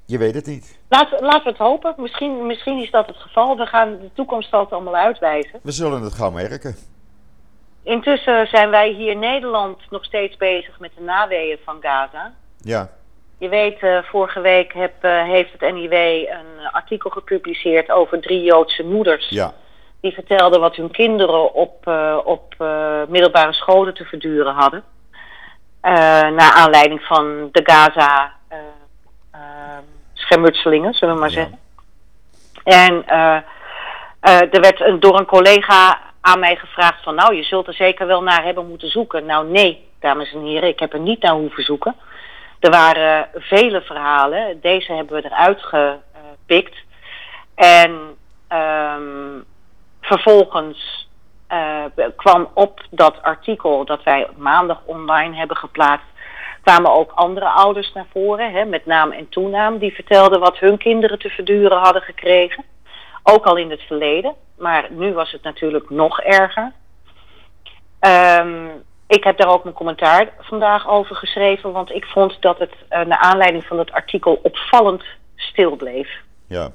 Je 0.09 0.17
weet 0.17 0.35
het 0.35 0.45
niet. 0.45 0.79
Laten, 0.87 1.21
laten 1.21 1.43
we 1.43 1.49
het 1.49 1.57
hopen. 1.57 1.93
Misschien, 1.97 2.45
misschien 2.45 2.77
is 2.81 2.91
dat 2.91 3.07
het 3.07 3.17
geval. 3.17 3.57
We 3.57 3.65
gaan 3.65 3.99
de 3.99 4.09
toekomst 4.13 4.53
altijd 4.53 4.73
allemaal 4.73 4.95
uitwijzen. 4.95 5.59
We 5.63 5.71
zullen 5.71 6.01
het 6.01 6.13
gaan 6.13 6.33
merken. 6.33 6.75
Intussen 7.83 8.47
zijn 8.47 8.69
wij 8.69 8.89
hier 8.89 9.11
in 9.11 9.19
Nederland 9.19 9.77
nog 9.89 10.05
steeds 10.05 10.37
bezig 10.37 10.79
met 10.79 10.91
de 10.97 11.03
naweeën 11.03 11.57
van 11.63 11.77
Gaza. 11.81 12.33
Ja. 12.57 12.89
Je 13.37 13.49
weet, 13.49 13.81
uh, 13.81 14.03
vorige 14.03 14.41
week 14.41 14.73
heb, 14.73 14.93
uh, 15.01 15.23
heeft 15.23 15.51
het 15.51 15.73
NIW 15.73 15.93
een 15.93 16.71
artikel 16.71 17.09
gepubliceerd 17.09 17.91
over 17.91 18.21
drie 18.21 18.43
Joodse 18.43 18.83
moeders. 18.83 19.29
Ja. 19.29 19.53
Die 20.01 20.13
vertelden 20.13 20.59
wat 20.59 20.75
hun 20.75 20.91
kinderen 20.91 21.53
op, 21.53 21.87
uh, 21.87 22.17
op 22.23 22.55
middelbare 23.07 23.53
scholen 23.53 23.93
te 23.93 24.05
verduren 24.05 24.53
hadden. 24.53 24.83
naar 26.35 26.53
aanleiding 26.53 27.01
van 27.01 27.49
de 27.51 27.61
Gaza 27.63 28.37
schermutselingen, 30.29 30.93
zullen 30.93 31.13
we 31.13 31.19
maar 31.19 31.29
zeggen. 31.29 31.59
En 32.63 33.07
er 34.21 34.61
werd 34.61 34.81
een, 34.81 34.99
door 34.99 35.19
een 35.19 35.25
collega 35.25 35.99
aan 36.21 36.39
mij 36.39 36.55
gevraagd 36.55 37.03
van 37.03 37.15
nou, 37.15 37.35
je 37.35 37.43
zult 37.43 37.67
er 37.67 37.73
zeker 37.73 38.07
wel 38.07 38.23
naar 38.23 38.43
hebben 38.43 38.67
moeten 38.67 38.89
zoeken. 38.89 39.25
Nou 39.25 39.47
nee, 39.47 39.87
dames 39.99 40.33
en 40.33 40.45
heren, 40.45 40.69
ik 40.69 40.79
heb 40.79 40.93
er 40.93 40.99
niet 40.99 41.21
naar 41.21 41.33
hoeven 41.33 41.63
zoeken. 41.63 41.95
Er 42.59 42.71
waren 42.71 43.27
vele 43.33 43.81
verhalen, 43.81 44.61
deze 44.61 44.93
hebben 44.93 45.21
we 45.21 45.29
eruit 45.29 45.61
gepikt. 45.61 46.75
En 47.55 48.17
um, 48.51 49.45
vervolgens 50.01 51.09
uh, 51.51 51.83
kwam 52.15 52.49
op 52.53 52.81
dat 52.89 53.21
artikel 53.21 53.85
dat 53.85 54.03
wij 54.03 54.27
maandag 54.37 54.81
online 54.85 55.35
hebben 55.35 55.57
geplaatst, 55.57 56.05
kwamen 56.61 56.91
ook 56.91 57.11
andere 57.11 57.49
ouders 57.49 57.93
naar 57.93 58.07
voren, 58.11 58.51
hè, 58.51 58.65
met 58.65 58.85
naam 58.85 59.11
en 59.11 59.29
toenaam, 59.29 59.77
die 59.77 59.93
vertelden 59.93 60.39
wat 60.39 60.57
hun 60.57 60.77
kinderen 60.77 61.19
te 61.19 61.29
verduren 61.29 61.77
hadden 61.77 62.01
gekregen. 62.01 62.63
Ook 63.23 63.45
al 63.45 63.55
in 63.55 63.69
het 63.69 63.81
verleden, 63.81 64.33
maar 64.57 64.87
nu 64.89 65.13
was 65.13 65.31
het 65.31 65.43
natuurlijk 65.43 65.89
nog 65.89 66.21
erger. 66.21 66.71
Um, 67.99 68.83
ik 69.07 69.23
heb 69.23 69.37
daar 69.37 69.49
ook 69.49 69.63
mijn 69.63 69.75
commentaar 69.75 70.29
vandaag 70.39 70.87
over 70.87 71.15
geschreven, 71.15 71.71
want 71.71 71.91
ik 71.91 72.05
vond 72.05 72.41
dat 72.41 72.59
het 72.59 72.73
uh, 72.89 73.01
naar 73.01 73.17
aanleiding 73.17 73.65
van 73.65 73.79
het 73.79 73.91
artikel 73.91 74.39
opvallend 74.43 75.03
stil 75.35 75.75
bleef. 75.75 76.09
Ja. 76.47 76.71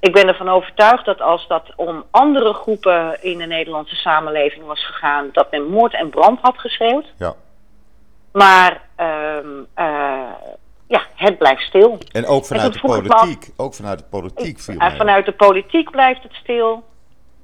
Ik 0.00 0.12
ben 0.12 0.28
ervan 0.28 0.48
overtuigd 0.48 1.04
dat 1.04 1.20
als 1.20 1.46
dat 1.46 1.72
om 1.76 2.04
andere 2.10 2.52
groepen 2.52 3.22
in 3.22 3.38
de 3.38 3.46
Nederlandse 3.46 3.96
samenleving 3.96 4.64
was 4.64 4.86
gegaan, 4.86 5.28
dat 5.32 5.50
men 5.50 5.68
moord 5.68 5.94
en 5.94 6.10
brand 6.10 6.38
had 6.42 6.58
geschreeuwd. 6.58 7.06
Ja. 7.18 7.34
Maar 8.32 8.80
um, 9.00 9.66
uh, 9.78 10.30
ja, 10.86 11.02
het 11.14 11.38
blijft 11.38 11.62
stil. 11.62 11.98
En 12.12 12.26
ook 12.26 12.44
vanuit 12.44 12.72
de 12.72 12.80
politiek. 12.80 13.48
ook 13.56 13.74
vanuit 13.74 13.98
de 13.98 14.04
politiek. 14.10 14.58
Ik, 14.58 14.82
uh, 14.82 14.96
vanuit 14.96 15.24
de 15.24 15.32
politiek 15.32 15.90
blijft 15.90 16.22
het 16.22 16.34
stil. 16.34 16.84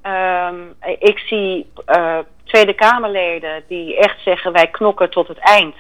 Um, 0.03 0.75
ik 0.99 1.19
zie 1.19 1.71
uh, 1.87 2.19
Tweede 2.45 2.75
Kamerleden 2.75 3.65
die 3.69 3.97
echt 3.97 4.21
zeggen 4.25 4.53
wij 4.53 4.67
knokken 4.67 5.11
tot 5.11 5.29
het 5.29 5.39
eind. 5.39 5.75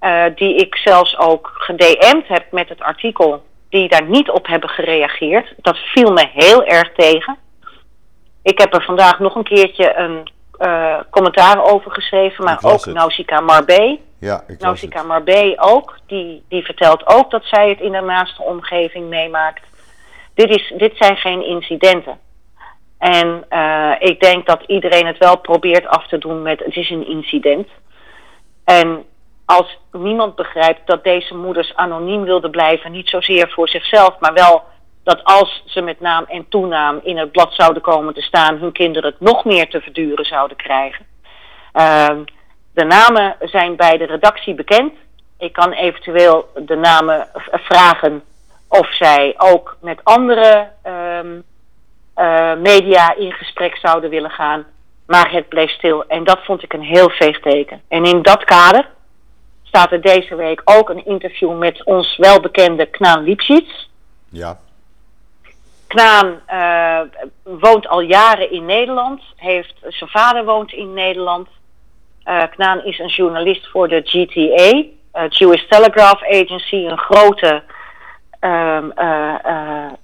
Uh, 0.00 0.24
die 0.34 0.54
ik 0.54 0.76
zelfs 0.76 1.18
ook 1.18 1.50
gedM'd 1.54 2.28
heb 2.28 2.52
met 2.52 2.68
het 2.68 2.80
artikel. 2.80 3.42
Die 3.68 3.88
daar 3.88 4.08
niet 4.08 4.30
op 4.30 4.46
hebben 4.46 4.68
gereageerd. 4.68 5.54
Dat 5.56 5.76
viel 5.76 6.12
me 6.12 6.28
heel 6.32 6.64
erg 6.64 6.92
tegen. 6.92 7.36
Ik 8.42 8.58
heb 8.58 8.74
er 8.74 8.82
vandaag 8.82 9.18
nog 9.18 9.34
een 9.34 9.44
keertje 9.44 9.96
een 9.96 10.30
uh, 10.58 10.96
commentaar 11.10 11.64
over 11.64 11.90
geschreven. 11.90 12.44
Maar 12.44 12.58
ook 12.62 12.86
Nausicaa 12.86 13.40
Marbé. 13.40 13.98
Ja, 14.20 14.44
Nausicaa 14.58 15.02
Marbé 15.02 15.54
ook. 15.56 15.98
Die, 16.06 16.44
die 16.48 16.64
vertelt 16.64 17.06
ook 17.06 17.30
dat 17.30 17.44
zij 17.44 17.68
het 17.68 17.80
in 17.80 17.92
de 17.92 18.00
naaste 18.00 18.42
omgeving 18.42 19.08
meemaakt. 19.08 19.62
Dit, 20.34 20.50
is, 20.50 20.72
dit 20.76 20.96
zijn 20.96 21.16
geen 21.16 21.46
incidenten. 21.46 22.18
En 22.98 23.44
uh, 23.50 23.92
ik 23.98 24.20
denk 24.20 24.46
dat 24.46 24.62
iedereen 24.66 25.06
het 25.06 25.18
wel 25.18 25.38
probeert 25.38 25.86
af 25.86 26.06
te 26.08 26.18
doen 26.18 26.42
met 26.42 26.58
het 26.64 26.76
is 26.76 26.90
een 26.90 27.06
incident. 27.06 27.68
En 28.64 29.04
als 29.44 29.78
niemand 29.92 30.34
begrijpt 30.34 30.86
dat 30.86 31.04
deze 31.04 31.34
moeders 31.34 31.74
anoniem 31.74 32.22
wilden 32.22 32.50
blijven, 32.50 32.92
niet 32.92 33.08
zozeer 33.08 33.50
voor 33.50 33.68
zichzelf, 33.68 34.18
maar 34.18 34.32
wel 34.32 34.62
dat 35.04 35.24
als 35.24 35.62
ze 35.66 35.80
met 35.80 36.00
naam 36.00 36.24
en 36.28 36.48
toenaam 36.48 37.00
in 37.02 37.18
het 37.18 37.32
blad 37.32 37.54
zouden 37.54 37.82
komen 37.82 38.14
te 38.14 38.22
staan, 38.22 38.58
hun 38.58 38.72
kinderen 38.72 39.10
het 39.10 39.20
nog 39.20 39.44
meer 39.44 39.68
te 39.68 39.80
verduren 39.80 40.24
zouden 40.24 40.56
krijgen. 40.56 41.06
Uh, 41.74 42.08
de 42.74 42.84
namen 42.84 43.36
zijn 43.40 43.76
bij 43.76 43.96
de 43.96 44.06
redactie 44.06 44.54
bekend. 44.54 44.92
Ik 45.38 45.52
kan 45.52 45.72
eventueel 45.72 46.48
de 46.54 46.76
namen 46.76 47.28
vragen 47.50 48.22
of 48.68 48.94
zij 48.94 49.34
ook 49.36 49.76
met 49.80 50.00
andere 50.02 50.68
um, 50.86 51.44
uh, 52.16 52.54
media 52.54 53.14
in 53.16 53.32
gesprek 53.32 53.76
zouden 53.76 54.10
willen 54.10 54.30
gaan. 54.30 54.64
Maar 55.06 55.32
het 55.32 55.48
bleef 55.48 55.70
stil. 55.70 56.04
En 56.06 56.24
dat 56.24 56.44
vond 56.44 56.62
ik 56.62 56.72
een 56.72 56.82
heel 56.82 57.10
veeg 57.10 57.40
teken. 57.40 57.80
En 57.88 58.04
in 58.04 58.22
dat 58.22 58.44
kader 58.44 58.88
staat 59.62 59.92
er 59.92 60.00
deze 60.00 60.34
week 60.34 60.60
ook 60.64 60.88
een 60.88 61.06
interview 61.06 61.58
met 61.58 61.84
ons 61.84 62.16
welbekende 62.16 62.86
Knaan 62.86 63.22
Lipschitz. 63.22 63.88
Ja. 64.28 64.58
Knaan 65.86 66.40
uh, 66.48 67.00
woont 67.42 67.88
al 67.88 68.00
jaren 68.00 68.50
in 68.50 68.64
Nederland. 68.64 69.22
Heeft, 69.36 69.74
zijn 69.88 70.10
vader 70.10 70.44
woont 70.44 70.72
in 70.72 70.92
Nederland. 70.92 71.48
Uh, 72.30 72.42
Knaan 72.50 72.84
is 72.84 72.98
een 72.98 73.08
journalist 73.08 73.68
voor 73.68 73.88
de 73.88 74.00
GTA, 74.04 74.84
Jewish 75.28 75.66
Telegraph 75.68 76.22
Agency, 76.22 76.74
een 76.74 76.98
grote 76.98 77.62
um, 78.40 78.92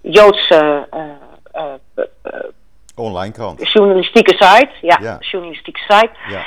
Joodse 0.01 0.89
Online 2.97 3.33
krant. 3.33 3.73
Journalistieke 3.73 4.33
site, 4.33 4.71
ja, 4.81 4.99
ja. 5.01 5.17
journalistieke 5.21 5.81
site. 5.81 6.11
Ja. 6.29 6.45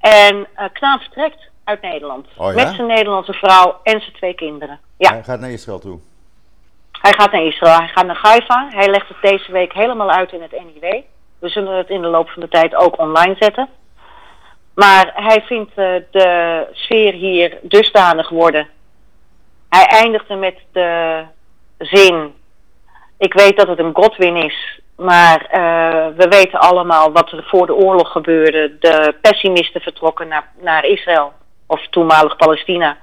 En 0.00 0.36
uh, 0.36 0.64
Knaan 0.72 0.98
vertrekt 0.98 1.50
uit 1.64 1.82
Nederland. 1.82 2.26
Oh, 2.36 2.46
ja? 2.46 2.64
Met 2.64 2.74
zijn 2.74 2.86
Nederlandse 2.86 3.32
vrouw 3.32 3.80
en 3.82 4.00
zijn 4.00 4.12
twee 4.12 4.34
kinderen. 4.34 4.80
Ja. 4.96 5.10
Hij 5.10 5.22
gaat 5.22 5.40
naar 5.40 5.50
Israël 5.50 5.78
toe. 5.78 5.98
Hij 7.00 7.12
gaat 7.12 7.32
naar 7.32 7.42
Israël. 7.42 7.78
Hij 7.78 7.88
gaat 7.88 8.06
naar 8.06 8.18
Haifa. 8.22 8.68
Hij 8.70 8.88
legt 8.88 9.08
het 9.08 9.16
deze 9.20 9.52
week 9.52 9.72
helemaal 9.72 10.10
uit 10.10 10.32
in 10.32 10.42
het 10.42 10.50
NIW. 10.50 11.02
We 11.38 11.48
zullen 11.48 11.76
het 11.76 11.88
in 11.88 12.02
de 12.02 12.08
loop 12.08 12.28
van 12.28 12.42
de 12.42 12.48
tijd 12.48 12.74
ook 12.74 12.98
online 12.98 13.36
zetten. 13.38 13.68
Maar 14.74 15.12
hij 15.14 15.42
vindt 15.42 15.70
uh, 15.70 15.94
de 16.10 16.66
sfeer 16.72 17.12
hier 17.12 17.58
dusdanig 17.62 18.28
worden. 18.28 18.68
Hij 19.68 19.86
eindigde 19.86 20.34
met 20.34 20.56
de 20.72 21.22
zin: 21.78 22.32
Ik 23.18 23.32
weet 23.32 23.56
dat 23.56 23.68
het 23.68 23.78
een 23.78 23.94
Godwin 23.94 24.36
is, 24.36 24.80
Maar 24.96 25.40
uh, 25.42 26.16
we 26.16 26.28
weten 26.28 26.60
allemaal 26.60 27.12
wat 27.12 27.32
er 27.32 27.44
voor 27.44 27.66
de 27.66 27.74
oorlog 27.74 28.12
gebeurde. 28.12 28.76
De 28.80 29.14
pessimisten 29.20 29.80
vertrokken 29.80 30.28
naar, 30.28 30.52
naar 30.60 30.84
Israël, 30.84 31.32
of 31.66 31.86
toenmalig 31.90 32.36
Palestina. 32.36 32.98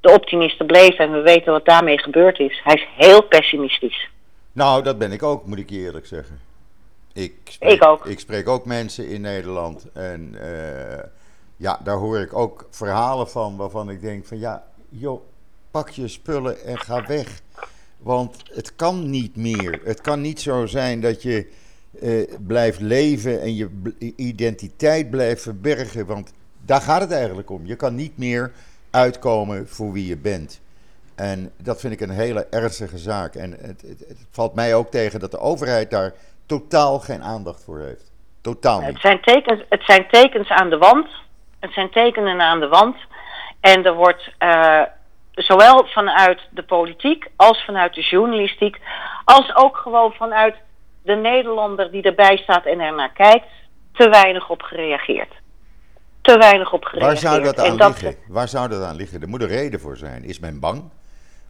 De 0.00 0.12
optimisten 0.12 0.66
bleven 0.66 1.04
en 1.04 1.12
we 1.12 1.20
weten 1.20 1.52
wat 1.52 1.64
daarmee 1.64 1.98
gebeurd 1.98 2.38
is. 2.38 2.60
Hij 2.64 2.74
is 2.74 2.86
heel 2.96 3.22
pessimistisch. 3.22 4.08
Nou, 4.52 4.82
dat 4.82 4.98
ben 4.98 5.12
ik 5.12 5.22
ook, 5.22 5.46
moet 5.46 5.58
ik 5.58 5.70
je 5.70 5.78
eerlijk 5.78 6.06
zeggen. 6.06 6.40
Ik, 7.14 7.34
spreek, 7.44 7.72
ik 7.72 7.84
ook. 7.84 8.06
Ik 8.06 8.18
spreek 8.18 8.48
ook 8.48 8.64
mensen 8.64 9.08
in 9.08 9.20
Nederland 9.20 9.92
en 9.92 10.34
uh, 10.34 10.98
ja, 11.56 11.80
daar 11.84 11.96
hoor 11.96 12.18
ik 12.18 12.34
ook 12.34 12.66
verhalen 12.70 13.28
van 13.28 13.56
waarvan 13.56 13.90
ik 13.90 14.00
denk 14.00 14.26
van 14.26 14.38
ja, 14.38 14.64
joh, 14.88 15.20
pak 15.70 15.88
je 15.88 16.08
spullen 16.08 16.64
en 16.64 16.78
ga 16.78 17.06
weg. 17.06 17.40
Want 17.98 18.36
het 18.52 18.76
kan 18.76 19.10
niet 19.10 19.36
meer. 19.36 19.80
Het 19.84 20.00
kan 20.00 20.20
niet 20.20 20.40
zo 20.40 20.66
zijn 20.66 21.00
dat 21.00 21.22
je 21.22 21.48
uh, 22.02 22.34
blijft 22.46 22.80
leven 22.80 23.40
en 23.40 23.54
je 23.54 23.68
identiteit 24.16 25.10
blijft 25.10 25.42
verbergen. 25.42 26.06
Want 26.06 26.32
daar 26.64 26.80
gaat 26.80 27.00
het 27.00 27.10
eigenlijk 27.10 27.50
om. 27.50 27.66
Je 27.66 27.76
kan 27.76 27.94
niet 27.94 28.18
meer 28.18 28.52
uitkomen 28.90 29.68
voor 29.68 29.92
wie 29.92 30.06
je 30.06 30.16
bent. 30.16 30.60
En 31.14 31.50
dat 31.62 31.80
vind 31.80 31.92
ik 31.92 32.00
een 32.00 32.10
hele 32.10 32.46
ernstige 32.50 32.98
zaak. 32.98 33.34
En 33.34 33.50
het, 33.50 33.82
het, 33.82 34.04
het 34.08 34.18
valt 34.30 34.54
mij 34.54 34.74
ook 34.74 34.90
tegen 34.90 35.20
dat 35.20 35.30
de 35.30 35.38
overheid 35.38 35.90
daar 35.90 36.14
totaal 36.46 36.98
geen 36.98 37.22
aandacht 37.22 37.64
voor 37.64 37.78
heeft. 37.78 38.12
Totaal 38.40 38.80
niet. 38.80 38.88
Het 38.88 39.00
zijn 39.00 39.20
tekens, 39.20 39.62
het 39.68 39.82
zijn 39.84 40.08
tekens 40.10 40.48
aan 40.48 40.70
de 40.70 40.78
wand. 40.78 41.08
Het 41.60 41.72
zijn 41.72 41.90
tekenen 41.90 42.40
aan 42.40 42.60
de 42.60 42.68
wand. 42.68 42.96
En 43.60 43.84
er 43.84 43.94
wordt 43.94 44.32
uh, 44.38 44.82
zowel 45.30 45.86
vanuit 45.86 46.40
de 46.50 46.62
politiek 46.62 47.30
als 47.36 47.64
vanuit 47.64 47.94
de 47.94 48.00
journalistiek, 48.00 48.80
als 49.24 49.54
ook 49.54 49.76
gewoon 49.76 50.12
vanuit 50.12 50.54
de 51.02 51.14
Nederlander 51.14 51.90
die 51.90 52.02
erbij 52.02 52.36
staat 52.36 52.64
en 52.64 52.80
ernaar 52.80 53.12
kijkt, 53.12 53.46
te 53.92 54.08
weinig 54.08 54.50
op 54.50 54.62
gereageerd. 54.62 55.32
Te 56.20 56.38
weinig 56.38 56.72
op 56.72 56.84
gereageerd. 56.84 57.22
Waar 57.22 57.32
zou 57.32 57.44
dat 57.44 57.58
aan 57.58 57.76
liggen? 57.76 58.16
Waar 58.28 58.48
zou 58.48 58.68
dat 58.68 58.82
aan 58.82 58.96
liggen? 58.96 59.22
Er 59.22 59.28
moet 59.28 59.42
een 59.42 59.48
reden 59.48 59.80
voor 59.80 59.96
zijn. 59.96 60.24
Is 60.24 60.38
men 60.38 60.60
bang 60.60 60.90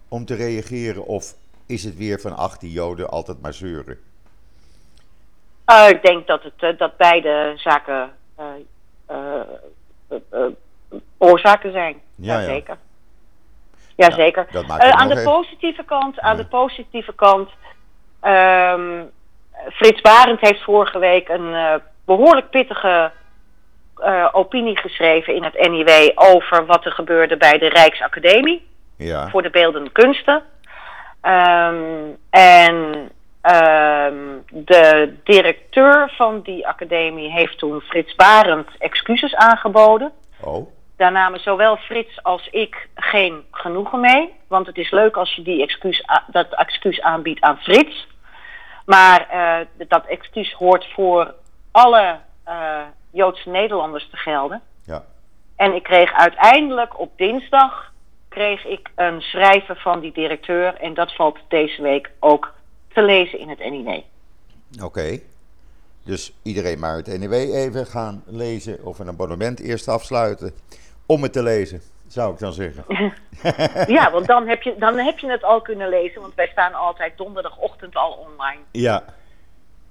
om 0.09 0.25
te 0.25 0.35
reageren 0.35 1.07
of 1.07 1.35
is 1.67 1.85
het 1.85 1.97
weer 1.97 2.21
van 2.21 2.37
ach 2.37 2.59
die 2.59 2.73
joden 2.73 3.09
altijd 3.11 3.43
maar 3.43 3.55
zeuren? 3.55 3.99
Uh, 5.67 5.89
ik 5.89 6.03
denk 6.03 6.27
dat, 6.27 6.43
het, 6.43 6.63
uh, 6.73 6.79
dat 6.79 6.97
beide 6.97 7.53
zaken 7.57 8.11
uh, 9.11 10.17
oorzaken 11.19 11.73
zijn. 11.73 12.01
Ja, 12.17 12.39
ja. 12.39 12.45
zeker. 12.45 12.77
Jazeker. 13.97 14.47
Ja, 14.51 14.91
aan 14.91 15.09
de 15.09 15.23
positieve 15.23 15.85
kant, 15.85 16.21
aan 16.21 16.37
de 16.37 16.47
positieve 16.47 17.15
kant. 17.15 17.51
Um, 18.23 19.11
Frits 19.73 20.01
Barend 20.01 20.41
heeft 20.41 20.63
vorige 20.63 20.99
week 20.99 21.29
een 21.29 21.81
behoorlijk 22.05 22.51
pittige 22.51 23.13
uh, 23.99 24.29
opinie 24.33 24.79
geschreven 24.79 25.35
in 25.35 25.45
het 25.45 25.69
NIW 25.69 26.11
over 26.15 26.67
wat 26.67 26.85
er 26.85 26.93
gebeurde 26.93 27.37
bij 27.37 27.59
de 27.59 27.69
Rijksacademie 27.69 28.67
ja. 28.97 29.29
voor 29.29 29.43
de 29.43 29.51
beeldende 29.51 29.91
kunsten. 29.91 30.43
Um, 31.23 32.17
en 32.31 33.11
de 34.49 35.15
directeur 35.25 36.13
van 36.17 36.41
die 36.41 36.67
academie 36.67 37.31
heeft 37.31 37.59
toen 37.59 37.81
Frits 37.81 38.15
Barend 38.15 38.69
excuses 38.79 39.35
aangeboden. 39.35 40.13
Oh. 40.41 40.67
Daar 40.97 41.13
namen 41.13 41.41
zowel 41.41 41.77
Frits 41.77 42.23
als 42.23 42.49
ik 42.51 42.89
geen 42.95 43.45
genoegen 43.51 44.01
mee. 44.01 44.35
Want 44.49 44.67
het 44.67 44.77
is 44.77 44.91
leuk 44.91 45.17
als 45.17 45.35
je 45.35 45.43
die 45.43 45.63
excuus, 45.63 46.05
dat 46.27 46.55
excuus 46.55 47.01
aanbiedt 47.01 47.41
aan 47.41 47.59
Frits. 47.59 48.07
Maar 48.87 49.27
uh, 49.33 49.89
dat 49.89 50.07
excuus 50.07 50.53
hoort 50.53 50.87
voor 50.95 51.35
alle 51.73 52.19
uh, 52.49 52.81
Joodse 53.13 53.49
Nederlanders 53.49 54.09
te 54.11 54.17
gelden. 54.17 54.63
Ja. 54.85 55.05
En 55.57 55.75
ik 55.75 55.83
kreeg 55.83 56.13
uiteindelijk 56.13 56.99
op 56.99 57.11
dinsdag 57.17 57.93
kreeg 58.29 58.65
ik 58.65 58.91
een 58.95 59.21
schrijven 59.21 59.77
van 59.77 60.01
die 60.01 60.13
directeur. 60.13 60.75
En 60.75 60.95
dat 60.95 61.15
valt 61.15 61.39
deze 61.49 61.83
week 61.83 62.11
ook 62.21 62.53
te 62.95 63.03
lezen 63.03 63.39
in 63.39 63.49
het 63.49 63.59
NIW. 63.59 64.01
Oké. 64.83 65.19
Dus 66.05 66.33
iedereen 66.43 66.79
maar 66.79 66.97
het 66.97 67.19
NIW 67.19 67.33
even 67.33 67.87
gaan 67.87 68.23
lezen 68.27 68.85
of 68.85 68.99
een 68.99 69.09
abonnement 69.09 69.61
eerst 69.61 69.89
afsluiten 69.89 70.53
om 71.07 71.23
het 71.23 71.33
te 71.33 71.43
lezen, 71.43 71.81
zou 72.09 72.33
ik 72.33 72.39
dan 72.39 72.53
zeggen. 72.53 72.85
ja, 73.97 74.11
want 74.11 74.27
dan 74.27 74.49
heb, 74.49 74.63
je, 74.63 74.75
dan 74.79 74.99
heb 74.99 75.19
je 75.19 75.31
het 75.31 75.45
al 75.45 75.61
kunnen 75.61 75.89
lezen, 75.89 76.21
want 76.21 76.35
wij 76.35 76.49
staan 76.53 76.75
altijd 76.75 77.17
donderdagochtend 77.17 77.95
al 77.95 78.13
online. 78.13 78.61
Ja. 78.71 79.05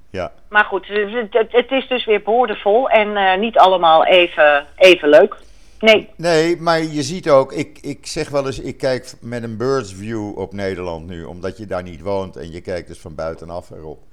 Ja. 0.10 0.32
Maar 0.50 0.66
goed, 0.66 0.88
het, 0.88 1.52
het 1.52 1.72
is 1.72 1.88
dus 1.88 2.06
weer 2.06 2.22
boordevol 2.22 2.90
en 2.90 3.08
uh, 3.08 3.38
niet 3.38 3.58
allemaal 3.58 4.06
even, 4.06 4.68
even 4.76 5.10
leuk. 5.10 5.36
Nee. 5.84 6.10
Nee, 6.16 6.58
maar 6.58 6.82
je 6.82 7.04
ziet 7.04 7.30
ook, 7.30 7.54
ik, 7.54 7.80
ik 7.82 8.06
zeg 8.06 8.30
wel 8.30 8.46
eens, 8.46 8.60
ik 8.60 8.78
kijk 8.78 9.14
met 9.22 9.44
een 9.44 9.58
bird's 9.58 9.94
view 9.94 10.38
op 10.38 10.54
Nederland 10.54 11.08
nu, 11.08 11.24
omdat 11.24 11.58
je 11.58 11.66
daar 11.66 11.84
niet 11.84 12.02
woont 12.02 12.36
en 12.36 12.52
je 12.52 12.62
kijkt 12.62 12.88
dus 12.88 13.00
van 13.00 13.16
buitenaf 13.16 13.70
erop. 13.70 14.04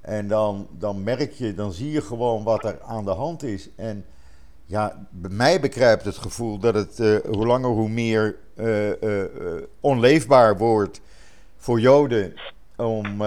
En 0.00 0.28
dan, 0.28 0.68
dan 0.70 1.02
merk 1.02 1.32
je, 1.32 1.54
dan 1.54 1.72
zie 1.72 1.90
je 1.90 2.00
gewoon 2.00 2.44
wat 2.44 2.64
er 2.64 2.80
aan 2.82 3.04
de 3.04 3.10
hand 3.10 3.42
is. 3.42 3.68
En 3.76 4.04
ja, 4.66 5.06
bij 5.10 5.30
mij 5.30 5.60
bekruipt 5.60 6.04
het 6.04 6.16
gevoel 6.16 6.58
dat 6.58 6.74
het 6.74 6.98
uh, 6.98 7.18
hoe 7.20 7.46
langer 7.46 7.70
hoe 7.70 7.88
meer 7.88 8.36
uh, 8.56 9.02
uh, 9.02 9.24
onleefbaar 9.80 10.56
wordt 10.58 11.00
voor 11.56 11.80
Joden 11.80 12.34
om, 12.76 13.22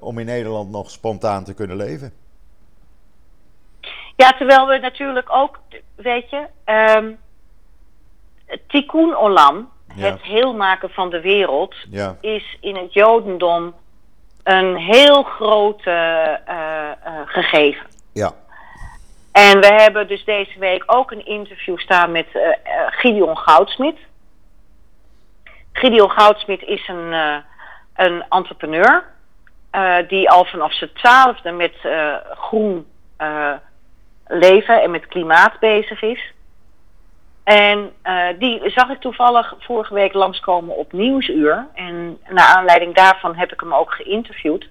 om 0.00 0.18
in 0.18 0.26
Nederland 0.26 0.70
nog 0.70 0.90
spontaan 0.90 1.44
te 1.44 1.54
kunnen 1.54 1.76
leven. 1.76 2.12
Ja, 4.16 4.32
terwijl 4.32 4.66
we 4.66 4.78
natuurlijk 4.78 5.32
ook, 5.32 5.58
weet 5.94 6.30
je, 6.30 6.46
um, 6.96 7.18
tikkun 8.68 9.16
olam, 9.16 9.70
ja. 9.94 10.10
het 10.10 10.22
heel 10.22 10.54
maken 10.54 10.90
van 10.90 11.10
de 11.10 11.20
wereld, 11.20 11.74
ja. 11.90 12.16
is 12.20 12.56
in 12.60 12.76
het 12.76 12.92
Jodendom 12.92 13.74
een 14.42 14.76
heel 14.76 15.22
groot 15.22 15.82
gegeven. 17.26 17.86
Ja. 18.12 18.32
En 19.32 19.60
we 19.60 19.66
hebben 19.66 20.08
dus 20.08 20.24
deze 20.24 20.58
week 20.58 20.82
ook 20.86 21.10
een 21.10 21.26
interview 21.26 21.78
staan 21.78 22.12
met 22.12 22.26
uh, 22.34 22.42
Gideon 22.86 23.36
Goudsmit. 23.36 23.96
Gideon 25.72 26.10
Goudsmit 26.10 26.62
is 26.62 26.88
een, 26.88 27.42
een 27.96 28.24
entrepreneur 28.28 29.04
die 30.08 30.30
al 30.30 30.44
vanaf 30.44 30.74
zijn 30.74 30.90
twaalfde 30.92 31.52
met 31.52 31.74
groen 32.30 32.86
leven 34.26 34.82
en 34.82 34.90
met 34.90 35.06
klimaat 35.06 35.58
bezig 35.58 36.02
is. 36.02 36.32
En 37.46 37.92
die 38.38 38.70
zag 38.70 38.88
ik 38.88 39.00
toevallig 39.00 39.54
vorige 39.58 39.94
week 39.94 40.12
langskomen 40.12 40.76
op 40.76 40.92
Nieuwsuur. 40.92 41.66
En 41.74 42.18
naar 42.28 42.56
aanleiding 42.56 42.94
daarvan 42.94 43.36
heb 43.36 43.52
ik 43.52 43.60
hem 43.60 43.74
ook 43.74 43.92
geïnterviewd. 43.92 44.68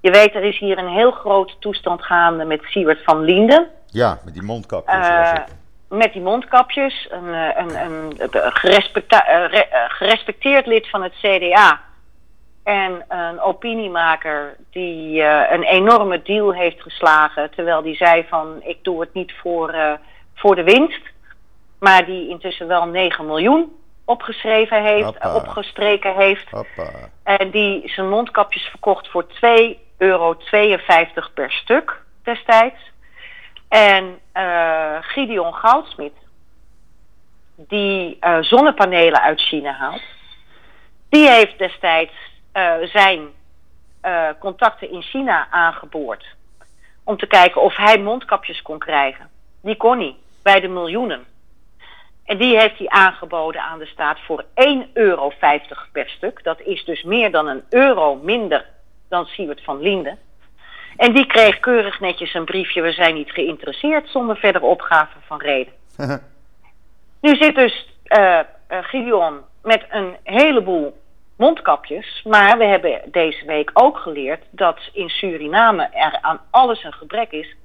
Je 0.00 0.10
weet, 0.10 0.34
er 0.34 0.42
is 0.42 0.58
hier 0.58 0.78
een 0.78 0.88
heel 0.88 1.10
grote 1.10 1.54
toestand 1.58 2.02
gaande 2.02 2.44
met 2.44 2.62
Siewert 2.62 3.04
van 3.04 3.20
Linden. 3.20 3.68
Ja, 3.86 4.18
met 4.24 4.34
die 4.34 4.42
mondkapjes. 4.42 5.08
Uh, 5.08 5.32
met 5.88 6.12
die 6.12 6.22
mondkapjes. 6.22 7.08
Een, 7.10 7.34
eh, 7.34 7.56
een, 7.56 7.82
een, 7.84 8.14
een 8.30 8.52
gerespecta- 8.52 9.48
gerespecteerd 9.88 10.66
lid 10.66 10.90
van 10.90 11.02
het 11.02 11.12
CDA. 11.12 11.80
En 12.64 13.04
een 13.08 13.40
opiniemaker 13.40 14.56
die 14.70 15.20
uh, 15.20 15.50
een 15.50 15.62
enorme 15.62 16.22
deal 16.22 16.54
heeft 16.54 16.82
geslagen. 16.82 17.50
Terwijl 17.50 17.82
die 17.82 17.96
zei 17.96 18.26
van 18.28 18.60
ik 18.62 18.78
doe 18.84 19.00
het 19.00 19.14
niet 19.14 19.32
voor, 19.42 19.98
voor 20.34 20.54
de 20.54 20.64
winst. 20.64 21.09
Maar 21.80 22.04
die 22.04 22.28
intussen 22.28 22.66
wel 22.66 22.86
9 22.86 23.26
miljoen 23.26 23.78
opgeschreven 24.04 24.82
heeft, 24.82 25.04
Hoppa. 25.04 25.34
opgestreken 25.34 26.14
heeft. 26.14 26.50
Hoppa. 26.50 26.90
En 27.22 27.50
die 27.50 27.88
zijn 27.88 28.08
mondkapjes 28.08 28.62
verkocht 28.62 29.08
voor 29.08 29.26
2 29.26 29.78
euro 29.98 30.36
52 30.36 31.32
per 31.32 31.52
stuk 31.52 32.02
destijds. 32.22 32.90
En 33.68 34.18
uh, 34.36 34.96
Gideon 35.00 35.54
Goudsmit, 35.54 36.12
die 37.56 38.16
uh, 38.20 38.38
zonnepanelen 38.40 39.20
uit 39.20 39.40
China 39.40 39.72
haalt, 39.72 40.02
die 41.08 41.28
heeft 41.28 41.58
destijds 41.58 42.12
uh, 42.54 42.72
zijn 42.82 43.28
contacten 44.38 44.90
in 44.90 45.02
China 45.02 45.48
aangeboord. 45.50 46.24
Om 47.04 47.16
te 47.16 47.26
kijken 47.26 47.62
of 47.62 47.76
hij 47.76 47.98
mondkapjes 47.98 48.62
kon 48.62 48.78
krijgen. 48.78 49.30
Die 49.62 49.76
kon 49.76 49.98
hij, 49.98 50.16
bij 50.42 50.60
de 50.60 50.68
miljoenen. 50.68 51.26
En 52.30 52.38
die 52.38 52.58
heeft 52.58 52.78
hij 52.78 52.88
aangeboden 52.88 53.62
aan 53.62 53.78
de 53.78 53.86
staat 53.86 54.18
voor 54.20 54.44
1,50 54.44 54.92
euro 54.92 55.32
per 55.92 56.08
stuk. 56.08 56.44
Dat 56.44 56.60
is 56.60 56.84
dus 56.84 57.02
meer 57.02 57.30
dan 57.30 57.46
een 57.46 57.62
euro 57.68 58.14
minder 58.14 58.66
dan 59.08 59.26
Siewert 59.26 59.64
van 59.64 59.80
Linden. 59.80 60.18
En 60.96 61.12
die 61.12 61.26
kreeg 61.26 61.60
keurig 61.60 62.00
netjes 62.00 62.34
een 62.34 62.44
briefje, 62.44 62.82
we 62.82 62.92
zijn 62.92 63.14
niet 63.14 63.30
geïnteresseerd, 63.30 64.08
zonder 64.08 64.36
verdere 64.36 64.64
opgave 64.64 65.16
van 65.26 65.40
reden. 65.40 65.72
nu 67.20 67.36
zit 67.36 67.54
dus 67.54 67.88
uh, 68.18 68.40
uh, 68.70 68.78
Gideon 68.82 69.40
met 69.62 69.84
een 69.88 70.16
heleboel 70.22 71.00
mondkapjes. 71.36 72.22
Maar 72.24 72.58
we 72.58 72.64
hebben 72.64 73.00
deze 73.06 73.46
week 73.46 73.70
ook 73.72 73.98
geleerd 73.98 74.44
dat 74.50 74.78
in 74.92 75.08
Suriname 75.08 75.88
er 75.92 76.18
aan 76.20 76.40
alles 76.50 76.84
een 76.84 76.92
gebrek 76.92 77.30
is. 77.30 77.56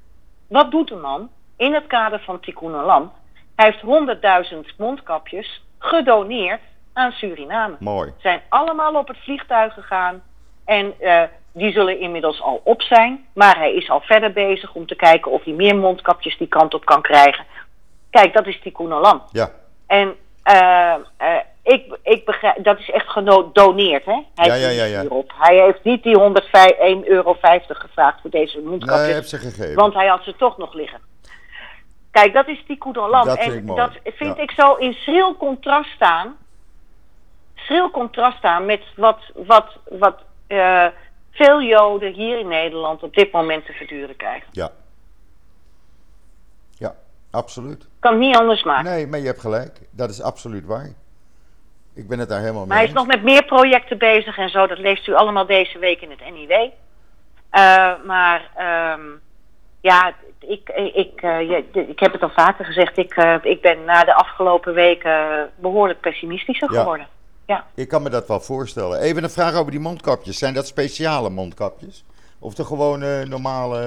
Wat 0.47 0.71
doet 0.71 0.87
de 0.87 0.95
man 0.95 1.29
in 1.57 1.73
het 1.73 1.87
kader 1.87 2.19
van 2.19 2.39
Tikkun 2.39 2.75
Olam? 2.75 3.11
Hij 3.55 3.65
heeft 3.65 4.51
100.000 4.53 4.75
mondkapjes 4.77 5.63
gedoneerd 5.79 6.61
aan 6.93 7.11
Suriname. 7.11 7.75
Mooi. 7.79 8.13
Zijn 8.17 8.41
allemaal 8.49 8.95
op 8.95 9.07
het 9.07 9.17
vliegtuig 9.17 9.73
gegaan. 9.73 10.23
En 10.65 10.93
uh, 10.99 11.21
die 11.51 11.71
zullen 11.71 11.99
inmiddels 11.99 12.41
al 12.41 12.61
op 12.63 12.81
zijn. 12.81 13.25
Maar 13.33 13.57
hij 13.57 13.73
is 13.73 13.89
al 13.89 14.01
verder 14.01 14.33
bezig 14.33 14.73
om 14.73 14.87
te 14.87 14.95
kijken 14.95 15.31
of 15.31 15.43
hij 15.43 15.53
meer 15.53 15.75
mondkapjes 15.75 16.37
die 16.37 16.47
kant 16.47 16.73
op 16.73 16.85
kan 16.85 17.01
krijgen. 17.01 17.45
Kijk, 18.09 18.33
dat 18.33 18.47
is 18.47 18.61
Tikkun 18.61 18.93
Olam. 18.93 19.21
Ja. 19.31 19.51
En 19.87 20.15
uh, 20.51 20.95
uh, 21.21 21.37
ik, 21.63 21.97
ik 22.03 22.25
begrijp, 22.25 22.63
dat 22.63 22.79
is 22.79 22.89
echt 22.89 23.09
gedoneerd, 23.09 24.05
hè? 24.05 24.21
Hij 24.35 24.47
ja, 24.47 24.53
ja, 24.53 24.69
ja, 24.69 24.83
ja. 24.83 25.01
Hierop. 25.01 25.31
Hij 25.37 25.55
heeft 25.55 25.83
niet 25.83 26.03
die 26.03 26.19
101,50 26.19 27.07
euro 27.07 27.37
gevraagd 27.67 28.21
voor 28.21 28.29
deze 28.29 28.59
mondkapjes. 28.59 28.97
Nee, 28.97 29.05
hij 29.05 29.13
heeft 29.13 29.29
ze 29.29 29.37
gegeven. 29.37 29.75
Want 29.75 29.93
hij 29.93 30.07
had 30.07 30.23
ze 30.23 30.35
toch 30.35 30.57
nog 30.57 30.73
liggen. 30.73 30.99
Kijk, 32.15 32.33
dat 32.33 32.47
is 32.47 32.63
die 32.67 32.77
Koedeland. 32.77 33.25
Dat 33.25 33.37
en 33.37 33.43
vind 33.43 33.55
ik 33.55 33.63
mooi. 33.63 33.81
dat 33.81 33.91
vind 34.03 34.35
Ja. 34.37 34.43
ik 34.43 34.51
zo 34.51 34.73
in 34.73 34.93
schril 34.93 35.37
contrast 35.37 35.89
staan. 35.89 36.37
Schril 37.55 37.91
contrast 37.91 38.37
staan 38.37 38.65
met 38.65 38.81
wat, 38.95 39.19
wat, 39.33 39.77
wat 39.89 40.23
eh, 40.47 40.85
veel 41.31 41.61
Joden 41.61 42.13
hier 42.13 42.39
in 42.39 42.47
Nederland 42.47 43.03
op 43.03 43.13
dit 43.13 43.31
moment 43.31 43.65
te 43.65 43.73
verduren 43.73 44.15
krijgen. 44.15 44.47
Ja. 44.51 44.71
Ja, 46.77 46.95
absoluut. 47.31 47.87
Kan 47.99 48.11
het 48.11 48.21
niet 48.21 48.37
anders 48.37 48.63
maken. 48.63 48.91
Nee, 48.91 49.07
maar 49.07 49.19
je 49.19 49.25
hebt 49.25 49.39
gelijk. 49.41 49.79
Dat 49.91 50.09
is 50.09 50.21
absoluut 50.21 50.65
waar. 50.65 50.93
Ik 51.95 52.07
ben 52.07 52.19
het 52.19 52.29
daar 52.29 52.39
helemaal 52.39 52.65
Maar 52.65 52.77
mee 52.77 52.77
hij 52.77 52.87
is 52.87 52.93
nog 52.93 53.07
met 53.07 53.23
meer 53.23 53.45
projecten 53.45 53.97
bezig 53.97 54.37
en 54.37 54.49
zo. 54.49 54.67
Dat 54.67 54.77
leest 54.77 55.07
u 55.07 55.13
allemaal 55.13 55.45
deze 55.45 55.79
week 55.79 56.01
in 56.01 56.09
het 56.09 56.29
NIW. 56.33 56.51
Eh, 57.49 57.93
maar 58.05 58.51
ehm, 58.55 59.01
ja, 59.85 60.13
ik, 60.39 60.69
ik, 60.93 61.21
eh, 61.21 61.49
ik 61.89 61.99
heb 61.99 62.11
het 62.13 62.21
al 62.21 62.29
vaker 62.29 62.65
gezegd. 62.65 62.97
Ik, 62.97 63.13
eh, 63.15 63.35
ik 63.41 63.61
ben 63.61 63.83
na 63.85 64.03
de 64.03 64.13
afgelopen 64.13 64.73
weken 64.73 65.49
behoorlijk 65.55 65.99
pessimistischer 65.99 66.71
Ja. 66.73 66.79
geworden. 66.79 67.07
Ja. 67.45 67.65
Ik 67.75 67.87
kan 67.87 68.01
me 68.03 68.09
dat 68.09 68.27
wel 68.27 68.39
voorstellen. 68.39 68.99
Even 68.99 69.23
een 69.23 69.29
vraag 69.29 69.55
over 69.55 69.71
die 69.71 69.79
mondkapjes. 69.79 70.37
Zijn 70.37 70.53
dat 70.53 70.67
speciale 70.67 71.29
mondkapjes? 71.29 72.03
Of 72.39 72.53
de 72.53 72.65
gewone 72.65 73.25
normale... 73.25 73.79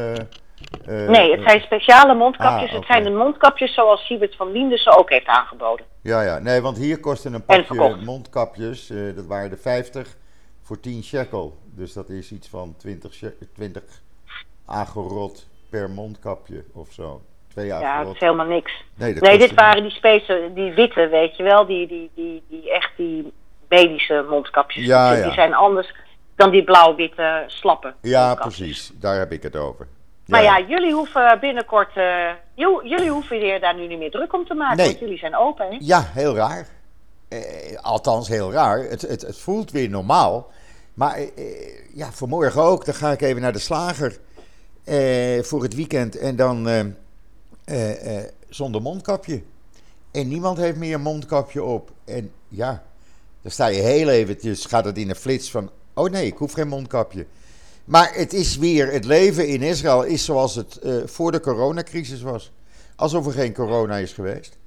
eh, 0.87 1.09
Nee, 1.09 1.31
het 1.31 1.41
eh, 1.41 1.47
zijn 1.49 1.61
speciale 1.61 2.15
mondkapjes. 2.15 2.71
Ah, 2.71 2.77
Het 2.77 2.87
zijn 2.87 3.05
de 3.05 3.11
mondkapjes 3.11 3.75
zoals 3.75 4.07
Siebert 4.07 4.37
van 4.37 4.53
Linden 4.53 4.79
ze 4.79 4.97
ook 4.99 5.11
heeft 5.11 5.27
aangeboden. 5.27 5.87
Ja, 6.03 6.23
ja. 6.23 6.39
Nee, 6.39 6.61
want 6.61 6.77
hier 6.77 7.01
kostte 7.01 7.29
een 7.29 7.35
En 7.35 7.45
pakje 7.45 7.97
mondkapjes, 8.05 8.91
eh, 8.91 8.99
dat 9.17 9.27
waren 9.27 9.51
er 9.51 9.59
50, 9.59 10.17
voor 10.63 10.81
10 10.81 11.03
shekel. 11.03 11.57
Dus 11.65 11.93
dat 11.93 12.09
is 12.09 12.33
iets 12.33 12.49
van 12.49 12.75
20, 12.77 13.13
she- 13.15 13.35
20 13.55 13.83
agorot 14.67 15.47
per 15.71 15.91
mondkapje 15.91 16.65
of 16.73 16.93
zo. 16.93 17.21
Twee 17.49 17.67
Ja, 17.67 18.05
dat 18.05 18.15
is 18.15 18.21
helemaal 18.21 18.47
niks. 18.47 18.85
nee, 18.95 19.39
dit 19.39 19.55
waren 19.55 19.83
die 19.83 19.91
spezen, 19.93 20.55
die 20.55 20.73
witte, 20.73 21.09
weet 21.09 21.37
je 21.37 21.43
wel. 21.43 21.67
Die, 21.67 21.87
die, 21.87 22.11
die, 22.15 22.43
die 22.49 22.71
echt 22.73 22.91
die 22.97 23.33
medische 23.69 24.27
mondkapjes. 24.29 24.85
Ja, 24.85 25.11
die, 25.11 25.19
ja. 25.19 25.25
die 25.25 25.35
zijn 25.35 25.55
anders 25.55 25.95
dan 26.37 26.51
die 26.51 26.65
blauw-witte 26.65 27.45
slappe 27.47 27.95
Ja, 28.01 28.35
precies. 28.35 28.93
Daar 28.95 29.19
heb 29.19 29.33
ik 29.33 29.43
het 29.43 29.57
over. 29.57 29.87
Maar 30.27 30.43
ja, 30.43 30.61
jullie 30.61 30.93
hoeven 30.93 31.39
binnenkort, 31.41 31.97
eh, 31.97 32.31
jullie 32.83 33.11
hoeven 33.11 33.39
je 33.39 33.61
daar 33.61 33.75
nu 33.75 33.87
niet 33.87 33.99
meer 33.99 34.11
druk 34.11 34.33
om 34.33 34.47
te 34.47 34.55
maken, 34.55 34.77
Nee. 34.77 34.87
want 34.87 34.99
jullie 34.99 35.19
zijn 35.19 35.37
open, 35.37 35.67
hè? 35.71 35.77
Ja, 35.81 36.03
heel 36.13 36.37
raar. 36.37 36.67
Eh, 37.29 37.77
althans, 37.83 38.29
heel 38.29 38.53
raar. 38.53 38.79
Het, 38.79 39.01
het, 39.03 39.23
het 39.23 39.39
voelt 39.39 39.71
weer 39.71 39.91
normaal. 39.91 40.51
Maar 40.95 41.15
eh, 41.15 41.23
eh, 41.23 41.95
ja, 41.95 42.13
vanmorgen 42.13 42.63
ook. 42.63 42.85
Dan 42.85 42.95
ga 42.95 43.11
ik 43.11 43.21
even 43.21 43.43
naar 43.43 43.53
de 43.53 43.59
slager 43.59 44.17
eh, 44.89 45.43
voor 45.43 45.63
het 45.63 45.75
weekend. 45.75 46.17
En 46.17 46.37
dan 46.37 46.69
eh, 46.69 46.81
eh, 48.17 48.25
zonder 48.49 48.83
mondkapje. 48.83 49.43
En 50.11 50.29
niemand 50.29 50.59
heeft 50.59 50.77
meer 50.77 50.95
een 50.95 51.01
mondkapje 51.01 51.63
op. 51.63 51.91
En 52.05 52.31
ja, 52.49 52.83
dan 53.43 53.51
sta 53.51 53.67
je 53.67 53.81
heel 53.81 54.09
eventjes, 54.09 54.65
gaat 54.65 54.85
het 54.85 54.99
in 54.99 55.09
een 55.09 55.17
flits 55.17 55.51
van... 55.51 55.71
Oh 55.95 56.11
nee, 56.11 56.27
ik 56.27 56.37
hoef 56.37 56.53
geen 56.53 56.69
mondkapje. 56.69 57.27
Maar 57.85 58.15
het 58.15 58.33
is 58.33 58.57
weer, 58.57 58.93
het 58.93 59.05
leven 59.05 59.49
in 59.49 59.63
Israël 59.63 60.03
is 60.03 60.25
zoals 60.25 60.55
het 60.55 60.81
voor 61.05 61.33
de 61.33 61.41
coronacrisis 61.41 62.23
was. 62.23 62.53
Alsof 62.97 63.27
er 63.27 63.33
geen 63.33 63.55
corona 63.55 63.97
is 63.97 64.13
geweest. 64.13 64.59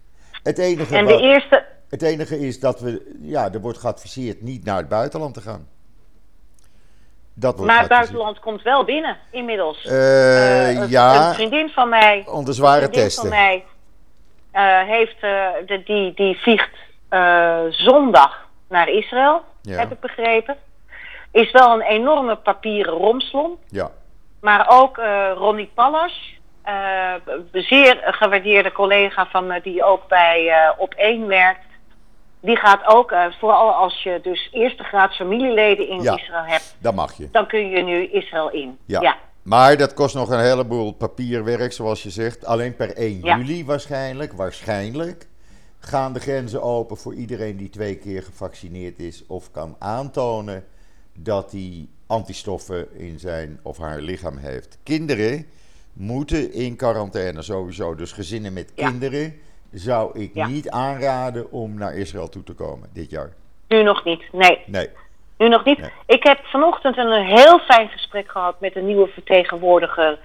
Het 0.43 0.57
enige 0.57 0.95
En 0.95 1.05
wat- 1.05 1.19
de 1.19 1.23
eerste, 1.23 1.65
het 1.89 2.01
enige 2.01 2.39
is 2.39 2.59
dat 2.59 2.79
we, 2.79 3.15
ja, 3.21 3.53
er 3.53 3.61
wordt 3.61 3.77
geadviseerd 3.77 4.41
niet 4.41 4.63
naar 4.63 4.77
het 4.77 4.87
buitenland 4.87 5.33
te 5.33 5.41
gaan. 5.41 5.67
Dat 7.41 7.55
wordt 7.55 7.71
maar 7.71 7.79
het 7.79 7.89
buitenland 7.89 8.39
komt 8.39 8.61
wel 8.61 8.83
binnen, 8.83 9.17
inmiddels. 9.31 9.85
Eh, 9.85 10.69
Eh, 10.69 10.77
een- 10.77 10.89
ja, 10.89 11.27
Een 11.27 11.33
vriendin 11.33 11.69
van 11.69 11.89
mij, 11.89 12.23
onder 12.27 12.53
zware 12.53 12.77
vriendin 12.81 13.01
testen. 13.03 13.21
van 13.29 13.37
mij 13.37 13.63
eh, 14.51 14.79
heeft, 14.87 15.21
de, 15.21 15.81
die, 15.85 16.13
die 16.13 16.39
vliegt 16.41 16.69
zondag 17.69 18.47
naar 18.69 18.89
Israël, 18.89 19.41
Ja. 19.61 19.77
heb 19.79 19.91
ik 19.91 19.99
begrepen. 19.99 20.57
Is 21.31 21.51
wel 21.51 21.73
een 21.73 21.81
enorme 21.81 22.35
papieren 22.35 22.93
romslom. 22.93 23.57
Ja, 23.69 23.91
Maar 24.41 24.65
ook 24.69 24.97
Ronnie 25.35 25.71
Pallas, 25.73 26.33
eh, 26.63 27.13
zeer 27.51 27.99
gewaardeerde 28.05 28.71
collega 28.71 29.25
van 29.31 29.47
me 29.47 29.61
die 29.61 29.83
ook 29.83 30.07
bij 30.07 30.49
eh 30.49 30.71
Op 30.77 30.93
1 30.97 31.27
werkt. 31.27 31.65
Die 32.41 32.55
gaat 32.57 32.85
ook, 32.87 33.11
eh, 33.11 33.25
vooral 33.39 33.71
als 33.71 34.03
je 34.03 34.19
dus 34.23 34.49
eerste 34.51 34.83
graads 34.83 35.15
familieleden 35.15 35.87
in 35.89 36.01
Ja. 36.01 36.15
Israël 36.15 36.43
hebt, 36.45 36.75
dat 36.79 36.95
mag 36.95 37.13
je. 37.17 37.27
dan 37.31 37.47
kun 37.47 37.69
je 37.69 37.83
nu 37.83 38.07
Israël 38.11 38.51
in. 38.51 38.77
Ja. 38.85 39.01
ja. 39.01 39.17
Maar 39.41 39.77
dat 39.77 39.93
kost 39.93 40.15
nog 40.15 40.29
een 40.29 40.39
heleboel 40.39 40.91
papierwerk, 40.91 41.73
zoals 41.73 42.03
je 42.03 42.09
zegt. 42.09 42.45
Alleen 42.45 42.75
per 42.75 42.97
1 42.97 43.19
Ja. 43.23 43.37
juli 43.37 43.65
waarschijnlijk, 43.65 44.33
waarschijnlijk, 44.33 45.27
gaan 45.79 46.13
de 46.13 46.19
grenzen 46.19 46.61
open 46.61 46.97
voor 46.97 47.13
iedereen 47.13 47.57
die 47.57 47.69
twee 47.69 47.95
keer 47.95 48.23
gevaccineerd 48.23 48.99
is 48.99 49.23
of 49.27 49.51
kan 49.51 49.75
aantonen 49.79 50.65
dat 51.13 51.51
hij 51.51 51.87
antistoffen 52.07 52.97
in 52.99 53.19
zijn 53.19 53.59
of 53.63 53.77
haar 53.77 53.99
lichaam 54.01 54.37
heeft. 54.37 54.77
Kinderen 54.83 55.45
moeten 55.93 56.53
in 56.53 56.75
quarantaine 56.75 57.41
sowieso. 57.41 57.95
Dus 57.95 58.11
gezinnen 58.11 58.53
met 58.53 58.73
kinderen 58.73 59.33
zou 59.71 60.19
ik 60.19 60.31
Ja. 60.33 60.47
niet 60.47 60.69
aanraden 60.69 61.51
om 61.51 61.73
naar 61.73 61.93
Israël 61.95 62.29
toe 62.29 62.43
te 62.43 62.53
komen 62.53 62.89
dit 62.93 63.09
jaar. 63.09 63.33
Nu 63.67 63.83
nog 63.83 64.03
niet, 64.03 64.23
nee. 64.31 64.61
Nee. 64.65 64.89
Nu 65.37 65.49
nog 65.49 65.65
niet. 65.65 65.77
Nee. 65.79 65.89
Ik 66.05 66.23
heb 66.23 66.39
vanochtend 66.43 66.97
een 66.97 67.25
heel 67.25 67.59
fijn 67.59 67.89
gesprek 67.89 68.31
gehad 68.31 68.59
met 68.59 68.75
een 68.75 68.85
nieuwe 68.85 69.07
vertegenwoordiger 69.07 70.19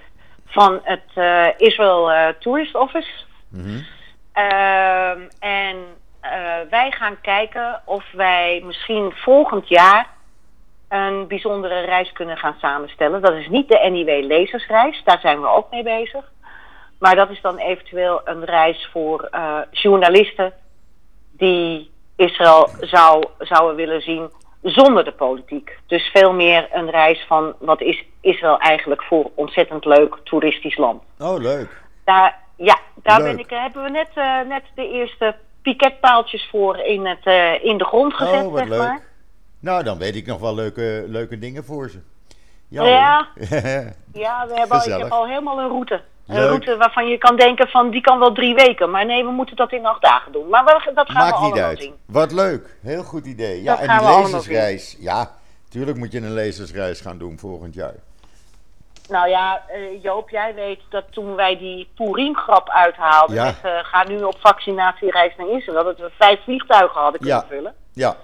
van 0.45 0.79
het 0.83 1.03
eh, 1.13 1.45
Israel 1.57 2.11
eh, 2.11 2.27
Tourist 2.39 2.75
Office. 2.75 3.09
Mhm. 3.49 3.79
Ehm, 4.33 5.21
en 5.39 5.77
eh, 6.19 6.31
wij 6.69 6.91
gaan 6.91 7.21
kijken 7.21 7.81
of 7.85 8.03
wij 8.11 8.61
misschien 8.65 9.11
volgend 9.15 9.67
jaar 9.67 10.07
een 10.89 11.27
bijzondere 11.27 11.79
reis 11.79 12.11
kunnen 12.11 12.37
gaan 12.37 12.55
samenstellen. 12.61 13.21
Dat 13.21 13.33
is 13.33 13.47
niet 13.47 13.67
de 13.67 13.89
NIW 13.91 14.25
lezersreis, 14.25 15.01
daar 15.03 15.19
zijn 15.19 15.41
we 15.41 15.47
ook 15.47 15.71
mee 15.71 15.83
bezig. 15.83 16.31
Maar 16.99 17.15
dat 17.15 17.29
is 17.29 17.41
dan 17.41 17.57
eventueel 17.57 18.21
een 18.23 18.45
reis 18.45 18.89
voor 18.91 19.27
eh, 19.31 19.57
journalisten 19.71 20.53
die 21.31 21.91
Israël 22.15 22.69
zou, 22.79 23.23
zouden 23.39 23.75
willen 23.75 24.01
zien 24.01 24.29
zonder 24.61 25.03
de 25.03 25.11
politiek. 25.11 25.77
Dus 25.87 26.09
veel 26.13 26.33
meer 26.33 26.67
een 26.71 26.89
reis 26.89 27.25
van 27.27 27.55
wat 27.59 27.81
is 27.81 28.05
Israël 28.21 28.59
eigenlijk 28.59 29.03
voor 29.03 29.31
ontzettend 29.35 29.85
leuk 29.85 30.17
toeristisch 30.23 30.77
land. 30.77 31.03
Oh, 31.19 31.37
leuk. 31.39 31.81
Daar, 32.03 32.39
ja, 32.55 32.79
daar 32.95 33.21
Leuk. 33.21 33.35
ben 33.35 33.39
ik, 33.39 33.51
eh, 33.51 33.61
hebben 33.61 33.83
we 33.83 33.89
net, 33.89 34.09
eh, 34.13 34.41
net 34.47 34.63
de 34.75 34.89
eerste 34.89 35.35
piketpaaltjes 35.61 36.47
voor 36.51 36.77
in, 36.77 37.05
het, 37.05 37.25
in 37.63 37.77
de 37.77 37.85
grond 37.85 38.13
gezet, 38.13 38.45
oh, 38.45 38.49
wat 38.51 38.59
zeg 38.59 38.67
leuk. 38.67 38.79
maar. 38.79 39.05
Nou, 39.59 39.83
dan 39.83 39.97
weet 39.97 40.15
ik 40.15 40.25
nog 40.25 40.39
wel 40.39 40.55
leuke, 40.55 41.03
leuke 41.07 41.39
dingen 41.39 41.63
voor 41.63 41.89
ze. 41.89 41.99
Ja. 42.67 42.81
hoor. 42.83 43.47
Ja, 44.13 44.47
we 44.47 44.53
hebben 44.53 44.69
al, 44.69 44.77
ik 44.77 44.81
Gezellig. 44.83 45.03
heb 45.03 45.11
al 45.11 45.27
helemaal 45.27 45.59
een 45.59 45.67
route. 45.67 46.01
Een 46.27 46.47
route 46.47 46.77
waarvan 46.77 47.07
je 47.07 47.17
kan 47.17 47.35
denken 47.35 47.67
van 47.67 47.89
die 47.89 48.01
kan 48.01 48.19
wel 48.19 48.31
drie 48.31 48.55
weken. 48.55 48.91
Maar 48.91 49.05
nee, 49.05 49.23
we 49.23 49.31
moeten 49.31 49.55
dat 49.55 49.71
in 49.71 49.85
acht 49.85 50.01
dagen 50.01 50.31
doen. 50.31 50.49
Maar 50.49 50.65
we, 50.65 50.91
dat 50.93 51.09
gaan 51.09 51.25
we 51.25 51.31
Maakt 51.31 51.41
niet 51.41 51.51
allemaal 51.51 51.69
uit. 51.69 51.81
zien. 51.81 51.95
Wat 52.05 52.31
leuk. 52.31 52.77
Heel 52.81 53.03
goed 53.03 53.25
idee. 53.25 53.61
Ja, 53.63 53.71
Dat 53.71 53.81
en 53.81 53.87
gaan 53.89 53.97
die 54.05 54.07
we 54.15 54.21
lezersreis. 54.21 54.95
Ja, 54.99 55.31
tuurlijk 55.69 55.97
moet 55.97 56.11
je 56.11 56.17
een 56.17 56.33
lezersreis 56.33 57.01
gaan 57.01 57.17
doen 57.17 57.37
volgend 57.39 57.73
jaar. 57.73 57.93
Nou 59.09 59.29
ja, 59.29 59.61
eh, 59.67 60.03
Joop, 60.03 60.29
jij 60.29 60.53
weet 60.55 60.79
dat 60.89 61.03
toen 61.11 61.35
wij 61.35 61.57
die 61.57 61.89
Purim-grap 61.95 62.69
uithaalden... 62.69 63.35
Ja. 63.35 63.43
met 63.43 63.55
eh, 63.63 63.71
ga 63.83 64.03
nu 64.07 64.21
op 64.23 64.35
vaccinatiereis 64.39 65.33
naar 65.37 65.47
Israël... 65.49 65.83
dat 65.83 65.97
we 65.97 66.11
vijf 66.17 66.43
vliegtuigen 66.43 67.01
hadden 67.01 67.19
kunnen 67.19 67.37
Ja. 67.39 67.45
vullen. 67.55 67.73
Ja, 67.93 68.15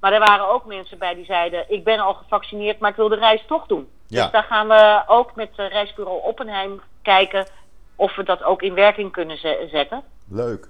Maar 0.00 0.12
er 0.12 0.18
waren 0.18 0.48
ook 0.50 0.66
mensen 0.66 0.98
bij 0.98 1.14
die 1.14 1.24
zeiden: 1.24 1.64
Ik 1.68 1.84
ben 1.84 1.98
al 1.98 2.14
gevaccineerd, 2.14 2.78
maar 2.78 2.90
ik 2.90 2.96
wil 2.96 3.08
de 3.08 3.16
reis 3.16 3.44
toch 3.46 3.66
doen. 3.66 3.88
Ja. 4.06 4.22
Dus 4.22 4.32
daar 4.32 4.42
gaan 4.42 4.68
we 4.68 5.02
ook 5.06 5.34
met 5.34 5.48
het 5.56 5.72
reisbureau 5.72 6.22
Oppenheim 6.22 6.80
kijken 7.02 7.46
of 7.96 8.16
we 8.16 8.22
dat 8.24 8.42
ook 8.42 8.62
in 8.62 8.74
werking 8.74 9.12
kunnen 9.12 9.38
ze- 9.38 9.68
zetten. 9.70 10.02
leuk. 10.28 10.68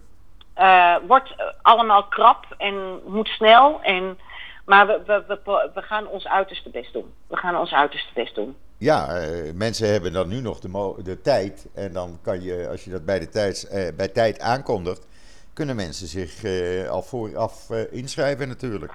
Eh, 0.54 0.96
wordt 1.06 1.30
eh, 1.36 1.46
allemaal 1.62 2.04
krap 2.04 2.44
en 2.58 3.00
moet 3.06 3.28
snel. 3.28 3.78
En 3.82 4.18
Maar 4.64 4.86
we, 4.86 5.00
we, 5.06 5.24
we, 5.44 5.70
we 5.74 5.82
gaan 5.82 6.06
ons 6.08 6.26
uiterste 6.26 6.70
best 6.70 6.92
doen. 6.92 7.12
We 7.26 7.36
gaan 7.36 7.56
ons 7.56 7.72
uiterste 7.72 8.12
best 8.14 8.34
doen. 8.34 8.56
Ja, 8.78 9.06
eh, 9.16 9.52
mensen 9.54 9.88
hebben 9.88 10.12
dan 10.12 10.28
nu 10.28 10.40
nog 10.40 10.58
de, 10.60 10.94
de 11.02 11.20
tijd. 11.20 11.66
En 11.74 11.92
dan 11.92 12.18
kan 12.22 12.42
je, 12.42 12.68
als 12.70 12.84
je 12.84 12.90
dat 12.90 13.04
bij, 13.04 13.18
de 13.18 13.28
tijd, 13.28 13.68
eh, 13.68 13.96
bij 13.96 14.08
tijd 14.08 14.40
aankondigt, 14.40 15.06
kunnen 15.52 15.76
mensen 15.76 16.06
zich 16.06 16.42
eh, 16.44 16.88
al 16.90 17.02
vooraf 17.02 17.70
eh, 17.70 17.92
inschrijven 17.92 18.48
natuurlijk. 18.48 18.92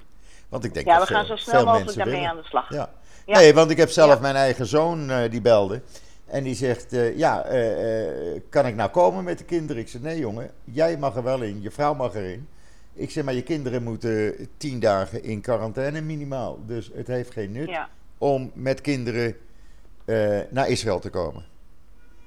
Want 0.53 0.65
ik 0.65 0.73
denk 0.73 0.85
Ja, 0.85 0.97
dat 0.97 1.07
we 1.07 1.13
gaan 1.13 1.25
veel- 1.25 1.37
zo 1.37 1.43
snel 1.49 1.65
mogelijk 1.65 1.97
daarmee 1.97 2.13
willen. 2.15 2.29
aan 2.29 2.35
de 2.37 2.43
slag. 2.43 2.69
Ja. 2.73 2.89
Ja. 3.25 3.33
Nee, 3.37 3.53
want 3.53 3.71
ik 3.71 3.77
heb 3.77 3.89
zelf 3.89 4.13
Ja. 4.13 4.19
mijn 4.19 4.35
eigen 4.35 4.65
zoon 4.65 5.09
eh, 5.09 5.31
die 5.31 5.41
belde. 5.41 5.81
En 6.25 6.43
die 6.43 6.55
zegt, 6.55 6.93
eh, 6.93 7.17
ja, 7.17 7.41
eh, 7.43 8.39
kan 8.49 8.65
ik 8.65 8.75
nou 8.75 8.89
komen 8.89 9.23
met 9.23 9.37
de 9.37 9.43
kinderen? 9.43 9.81
Ik 9.81 9.89
zeg, 9.89 10.01
nee 10.01 10.19
jongen, 10.19 10.51
jij 10.63 10.97
mag 10.97 11.15
er 11.15 11.23
wel 11.23 11.41
in, 11.41 11.61
je 11.61 11.71
vrouw 11.71 11.93
mag 11.93 12.13
erin. 12.15 12.47
Ik 12.93 13.11
zeg, 13.11 13.23
maar 13.23 13.33
je 13.33 13.41
kinderen 13.41 13.83
moeten 13.83 14.47
tien 14.57 14.79
dagen 14.79 15.23
in 15.23 15.41
quarantaine 15.41 16.01
minimaal. 16.01 16.59
Dus 16.65 16.91
het 16.95 17.07
heeft 17.07 17.31
geen 17.31 17.51
nut 17.51 17.69
Ja. 17.69 17.89
om 18.17 18.51
met 18.53 18.81
kinderen 18.81 19.35
naar 20.49 20.67
Israël 20.69 20.99
te 20.99 21.09
komen. 21.09 21.45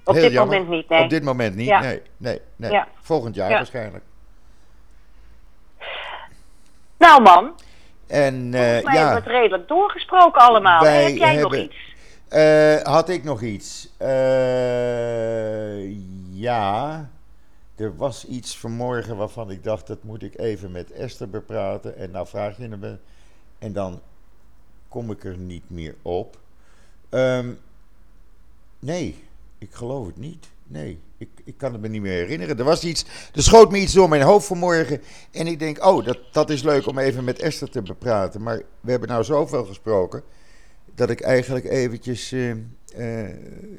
Op 0.05 0.15
Heel 0.15 0.23
dit 0.23 0.33
jammer. 0.33 0.57
moment 0.59 0.77
niet, 0.77 0.89
nee. 0.89 1.03
Op 1.03 1.11
dit 1.11 1.23
moment 1.23 1.55
niet, 1.57 1.67
Ja. 1.67 1.81
nee. 1.81 2.03
nee, 2.17 2.41
nee. 2.57 2.83
Volgend 3.01 3.35
jaar 3.35 3.51
Ja. 3.51 3.57
waarschijnlijk. 3.57 4.05
Nou 6.99 7.23
man, 7.23 7.53
En 8.07 8.53
volgens 8.53 8.83
mij 8.83 8.95
ja, 8.95 9.19
redelijk 9.19 9.69
doorgesproken 9.69 10.41
allemaal. 10.41 10.83
Wij 10.83 11.05
Heb 11.05 11.17
jij 11.17 11.37
nog 11.37 11.57
iets? 11.57 11.95
Eh, 12.29 12.83
had 12.83 13.09
ik 13.09 13.25
nog 13.25 13.43
iets? 13.43 13.89
Eh, 13.97 14.09
ja, 16.31 17.09
er 17.77 17.97
was 17.97 18.27
iets 18.27 18.59
vanmorgen 18.59 19.17
waarvan 19.17 19.51
ik 19.51 19.65
dacht 19.65 19.87
dat 19.87 20.03
moet 20.03 20.23
ik 20.23 20.39
even 20.39 20.73
met 20.73 20.93
Esther 20.93 21.31
bepraten. 21.31 21.97
En 21.97 22.11
nou 22.11 22.27
vraag 22.27 22.57
je 22.57 22.69
me 22.69 22.99
en 23.59 23.73
dan 23.73 24.01
kom 24.89 25.11
ik 25.11 25.25
er 25.25 25.37
niet 25.37 25.71
meer 25.71 25.95
op. 26.03 26.39
Ehm, 27.09 27.53
nee, 28.79 29.25
ik 29.59 29.75
geloof 29.75 30.07
het 30.07 30.17
niet. 30.17 30.51
Nee, 30.65 31.01
ik, 31.19 31.29
ik 31.45 31.57
kan 31.57 31.73
het 31.73 31.81
me 31.81 31.89
niet 31.89 32.03
meer 32.03 32.13
herinneren. 32.13 32.59
Er 32.59 32.65
was 32.65 32.85
iets, 32.85 33.05
er 33.35 33.43
schoot 33.43 33.71
me 33.71 33.79
iets 33.79 33.93
door 33.93 34.09
mijn 34.09 34.23
hoofd 34.23 34.47
vanmorgen. 34.47 35.03
En 35.33 35.47
ik 35.47 35.59
denk, 35.59 35.85
oh, 35.85 36.05
dat, 36.05 36.19
dat 36.33 36.51
is 36.51 36.63
leuk 36.63 36.87
om 36.87 36.99
even 36.99 37.25
met 37.25 37.39
Esther 37.39 37.71
te 37.71 37.83
bepraten. 37.83 38.43
Maar 38.43 38.63
we 38.81 38.91
hebben 38.91 39.09
nou 39.09 39.25
zoveel 39.25 39.65
gesproken 39.65 40.23
dat 40.95 41.11
ik 41.11 41.21
eigenlijk 41.21 41.65
eventjes 41.65 42.33
eh, 42.33 42.51
eh, 42.51 42.59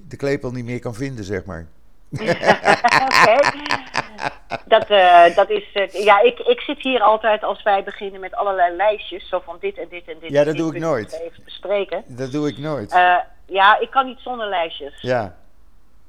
de 0.07 0.17
klepel 0.17 0.51
niet 0.51 0.65
meer 0.65 0.79
kan 0.79 0.93
vinden, 0.93 1.23
zeg 1.23 1.45
maar. 1.45 1.67
Dat, 4.65 4.89
eh, 4.89 5.35
dat 5.35 5.49
is, 5.49 5.89
ja, 5.91 6.21
ik, 6.21 6.39
ik 6.39 6.59
zit 6.59 6.81
hier 6.81 7.01
altijd 7.01 7.43
als 7.43 7.63
wij 7.63 7.83
beginnen 7.83 8.19
met 8.19 8.35
allerlei 8.35 8.75
lijstjes, 8.75 9.29
zo 9.29 9.39
van 9.45 9.57
dit 9.59 9.77
en 9.77 9.87
dit 9.89 10.07
en 10.07 10.17
dit. 10.19 10.29
Ja, 10.29 10.43
dat 10.43 10.45
dit 10.45 10.57
doe 10.57 10.75
ik 10.75 10.81
nooit. 10.81 11.13
Even 11.13 11.43
bespreken. 11.43 12.03
Dat 12.07 12.31
doe 12.31 12.47
ik 12.47 12.57
nooit. 12.57 12.91
Ja, 13.45 13.79
ik 13.79 13.89
kan 13.89 14.05
niet 14.05 14.19
zonder 14.19 14.47
lijstjes. 14.47 15.01
ja. 15.01 15.35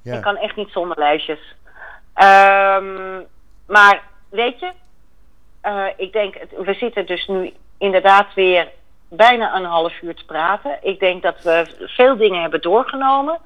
Ja. 0.03 0.15
Ik 0.17 0.23
kan 0.23 0.37
echt 0.37 0.57
niet 0.57 0.71
zonder 0.71 0.99
lijstjes. 0.99 1.55
Ehm, 2.15 3.21
maar 3.67 4.03
weet 4.31 4.61
je, 4.61 4.71
eh, 5.61 5.85
ik 5.97 6.13
denk, 6.13 6.35
we 6.57 6.75
zitten 6.75 7.07
dus 7.07 7.27
nu 7.27 7.53
inderdaad 7.79 8.35
weer 8.35 8.69
bijna 9.09 9.57
een 9.57 9.65
half 9.65 10.03
uur 10.03 10.15
te 10.15 10.25
praten. 10.25 10.79
Ik 10.83 10.99
denk 11.01 11.23
dat 11.23 11.43
we 11.43 11.87
veel 11.97 12.17
dingen 12.17 12.41
hebben 12.41 12.61
doorgenomen. 12.61 13.39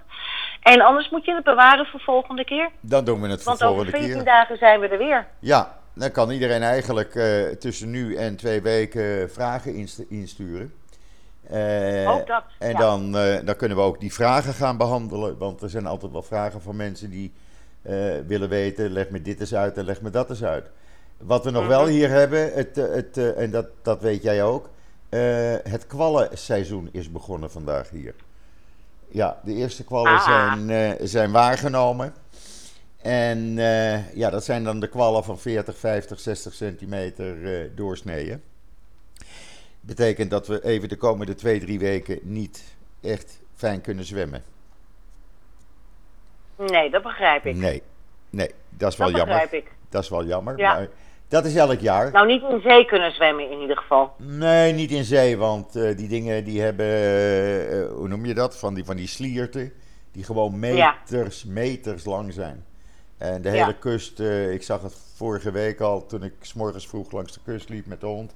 En 0.62 0.80
anders 0.80 1.10
moet 1.10 1.24
je 1.24 1.34
het 1.34 1.44
bewaren 1.44 1.86
voor 1.86 2.00
volgende 2.00 2.44
keer. 2.44 2.70
Dan 2.80 3.04
doen 3.04 3.20
we 3.20 3.28
het 3.28 3.42
voor 3.42 3.56
Want 3.56 3.62
over 3.62 3.74
volgende 3.74 3.98
14 3.98 4.14
keer. 4.16 4.32
dagen 4.32 4.56
zijn 4.58 4.80
we 4.80 4.88
er 4.88 4.98
weer. 4.98 5.26
Ja, 5.38 5.78
dan 5.94 6.10
kan 6.10 6.30
iedereen 6.30 6.62
eigenlijk 6.62 7.14
eh, 7.14 7.46
tussen 7.58 7.90
nu 7.90 8.16
en 8.16 8.36
twee 8.36 8.62
weken 8.62 9.30
vragen 9.30 9.74
inst- 9.74 10.04
insturen. 10.10 10.72
Eh, 11.42 12.10
Ook 12.14 12.26
dat, 12.26 12.44
En 12.58 12.70
ja. 12.70 12.78
dan, 12.78 13.16
eh, 13.16 13.44
dan 13.44 13.56
kunnen 13.56 13.76
we 13.76 13.82
ook 13.82 14.00
die 14.00 14.12
vragen 14.12 14.54
gaan 14.54 14.76
behandelen. 14.76 15.38
Want 15.38 15.62
er 15.62 15.70
zijn 15.70 15.86
altijd 15.86 16.12
wel 16.12 16.22
vragen 16.22 16.62
van 16.62 16.76
mensen 16.76 17.10
die 17.10 17.32
eh, 17.82 17.94
willen 18.26 18.48
weten: 18.48 18.90
leg 18.90 19.08
me 19.10 19.22
dit 19.22 19.40
eens 19.40 19.54
uit 19.54 19.76
en 19.76 19.84
leg 19.84 20.00
me 20.00 20.10
dat 20.10 20.30
eens 20.30 20.44
uit. 20.44 20.70
Wat 21.16 21.44
we 21.44 21.50
nog 21.50 21.66
wel 21.66 21.82
Mhm. 21.82 21.90
hier 21.90 22.08
hebben, 22.08 22.52
het, 22.52 22.76
het, 22.76 23.34
en 23.36 23.50
dat, 23.50 23.66
dat 23.82 24.00
weet 24.00 24.22
jij 24.22 24.42
ook. 24.44 24.68
het 25.68 25.86
kwallenseizoen 25.86 26.88
is 26.92 27.10
begonnen 27.10 27.50
vandaag 27.50 27.90
hier. 27.90 28.14
Ja, 29.08 29.40
de 29.44 29.52
eerste 29.54 29.84
kwallen 29.84 30.12
Ah. 30.12 30.24
zijn, 30.24 30.96
zijn 31.08 31.30
waargenomen. 31.32 32.14
En 33.02 33.54
ja, 34.14 34.30
dat 34.30 34.44
zijn 34.44 34.64
dan 34.64 34.80
de 34.80 34.88
kwallen 34.88 35.24
van 35.24 35.38
40, 35.38 35.76
50, 35.78 36.20
60 36.20 36.54
centimeter 36.54 37.36
doorsneden. 37.74 38.42
Betekent 39.86 40.30
dat 40.30 40.46
we 40.46 40.64
even 40.64 40.88
de 40.88 40.96
komende 40.96 41.34
twee, 41.34 41.60
drie 41.60 41.78
weken 41.78 42.18
niet 42.22 42.76
echt 43.00 43.40
fijn 43.54 43.80
kunnen 43.80 44.04
zwemmen. 44.04 44.42
Nee, 46.56 46.90
dat 46.90 47.02
begrijp 47.02 47.46
ik. 47.46 47.56
Nee, 47.56 47.82
nee, 48.30 48.50
dat 48.68 48.92
is 48.92 48.98
wel 48.98 49.06
dat 49.08 49.16
jammer. 49.16 49.38
begrijp 49.40 49.64
ik. 49.64 49.72
Dat 49.88 50.02
is 50.02 50.08
wel 50.08 50.24
jammer, 50.24 50.58
Ja. 50.58 50.74
maar 50.74 50.88
dat 51.28 51.44
is 51.44 51.54
elk 51.54 51.80
jaar. 51.80 52.10
Nou, 52.12 52.26
niet 52.26 52.42
in 52.42 52.60
zee 52.60 52.84
kunnen 52.84 53.12
zwemmen 53.12 53.50
in 53.50 53.60
ieder 53.60 53.76
geval. 53.76 54.12
Nee, 54.18 54.72
niet 54.72 54.90
in 54.90 55.04
zee, 55.04 55.36
want 55.36 55.76
eh, 55.76 55.96
die 55.96 56.08
dingen 56.08 56.44
die 56.44 56.60
hebben, 56.60 56.86
eh, 56.86 57.80
eh, 57.80 57.90
hoe 57.92 58.08
noem 58.08 58.26
je 58.26 58.34
dat, 58.34 58.58
van 58.58 58.74
die, 58.74 58.84
van 58.84 58.96
die 58.96 59.06
slierten, 59.06 59.72
die 60.12 60.24
gewoon 60.24 60.60
Ja. 60.60 60.96
meters, 61.10 61.44
meters 61.44 62.04
lang 62.04 62.32
zijn. 62.32 62.64
En 63.18 63.42
de 63.42 63.50
Ja. 63.50 63.54
hele 63.54 63.78
kust, 63.78 64.20
ik 64.50 64.62
zag 64.62 64.82
het 64.82 64.96
vorige 65.22 65.50
week 65.50 65.80
al 65.80 66.06
toen 66.06 66.22
ik 66.22 66.32
s 66.40 66.52
morgens 66.52 66.88
vroeg 66.88 67.12
langs 67.12 67.32
de 67.32 67.40
kust 67.44 67.68
liep 67.68 67.86
met 67.86 68.00
de 68.00 68.06
hond, 68.06 68.34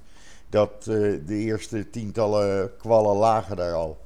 dat 0.49 0.71
eh, 0.79 0.85
de 1.25 1.35
eerste 1.35 1.89
tientallen 1.89 2.77
kwallen 2.77 3.15
lagen 3.15 3.55
daar 3.55 3.73
al. 3.73 4.05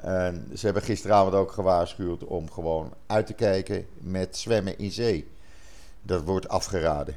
En 0.00 0.50
ze 0.54 0.64
hebben 0.64 0.82
gisteravond 0.82 1.34
ook 1.34 1.52
gewaarschuwd 1.52 2.24
om 2.24 2.50
gewoon 2.50 2.92
uit 3.06 3.26
te 3.26 3.32
kijken 3.32 3.86
met 3.98 4.36
zwemmen 4.36 4.78
in 4.78 4.90
zee. 4.90 5.30
Dat 6.02 6.22
wordt 6.22 6.48
afgeraden. 6.48 7.16